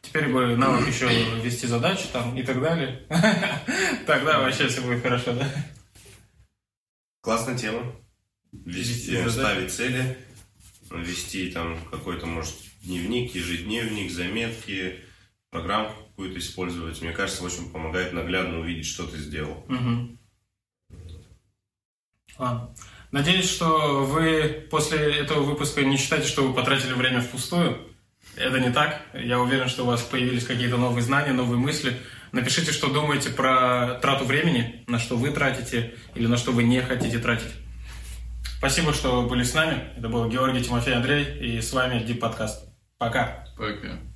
Теперь 0.00 0.28
бы 0.28 0.56
навык 0.56 0.86
еще 0.88 1.06
вести 1.40 1.66
задачи 1.66 2.06
там 2.12 2.36
и 2.36 2.42
так 2.42 2.60
далее. 2.60 3.06
Тогда 4.06 4.40
вообще 4.40 4.68
все 4.68 4.80
будет 4.80 5.02
хорошо, 5.02 5.32
да? 5.32 5.48
Классная 7.20 7.56
тема. 7.56 7.94
Вести, 8.52 9.12
Вести 9.12 9.28
задачи. 9.28 9.30
ставить 9.30 9.72
цели, 9.72 10.18
вести 10.90 11.50
там 11.50 11.78
какой-то, 11.90 12.26
может, 12.26 12.54
дневник, 12.82 13.34
ежедневник, 13.34 14.10
заметки, 14.10 15.00
программку 15.50 16.01
какую-то 16.12 16.38
использовать. 16.38 17.00
Мне 17.02 17.12
кажется, 17.12 17.44
очень 17.44 17.70
помогает 17.70 18.12
наглядно 18.12 18.60
увидеть, 18.60 18.86
что 18.86 19.06
ты 19.06 19.16
сделал. 19.18 19.64
Мгм. 19.68 20.18
Ладно. 22.38 22.74
Надеюсь, 23.10 23.50
что 23.50 24.04
вы 24.04 24.66
после 24.70 24.98
этого 25.18 25.42
выпуска 25.42 25.82
не 25.82 25.96
считаете, 25.96 26.28
что 26.28 26.46
вы 26.46 26.54
потратили 26.54 26.92
время 26.92 27.20
впустую. 27.20 27.88
Это 28.36 28.58
не 28.60 28.70
так. 28.70 29.02
Я 29.12 29.40
уверен, 29.40 29.68
что 29.68 29.82
у 29.82 29.86
вас 29.86 30.02
появились 30.02 30.46
какие-то 30.46 30.78
новые 30.78 31.02
знания, 31.02 31.32
новые 31.32 31.58
мысли. 31.58 31.98
Напишите, 32.32 32.72
что 32.72 32.92
думаете 32.92 33.28
про 33.30 33.98
трату 34.00 34.24
времени, 34.24 34.84
на 34.86 34.98
что 34.98 35.16
вы 35.16 35.30
тратите 35.30 35.94
или 36.14 36.26
на 36.26 36.38
что 36.38 36.52
вы 36.52 36.62
не 36.62 36.80
хотите 36.80 37.18
тратить. 37.18 37.52
Спасибо, 38.56 38.94
что 38.94 39.22
были 39.22 39.42
с 39.42 39.54
нами. 39.54 39.90
Это 39.98 40.08
был 40.08 40.28
Георгий, 40.28 40.62
Тимофей, 40.62 40.94
Андрей 40.94 41.38
и 41.38 41.60
с 41.60 41.72
вами 41.72 42.02
Дип 42.02 42.20
Подкаст. 42.20 42.72
Пока. 42.96 43.44
Пока. 43.56 44.11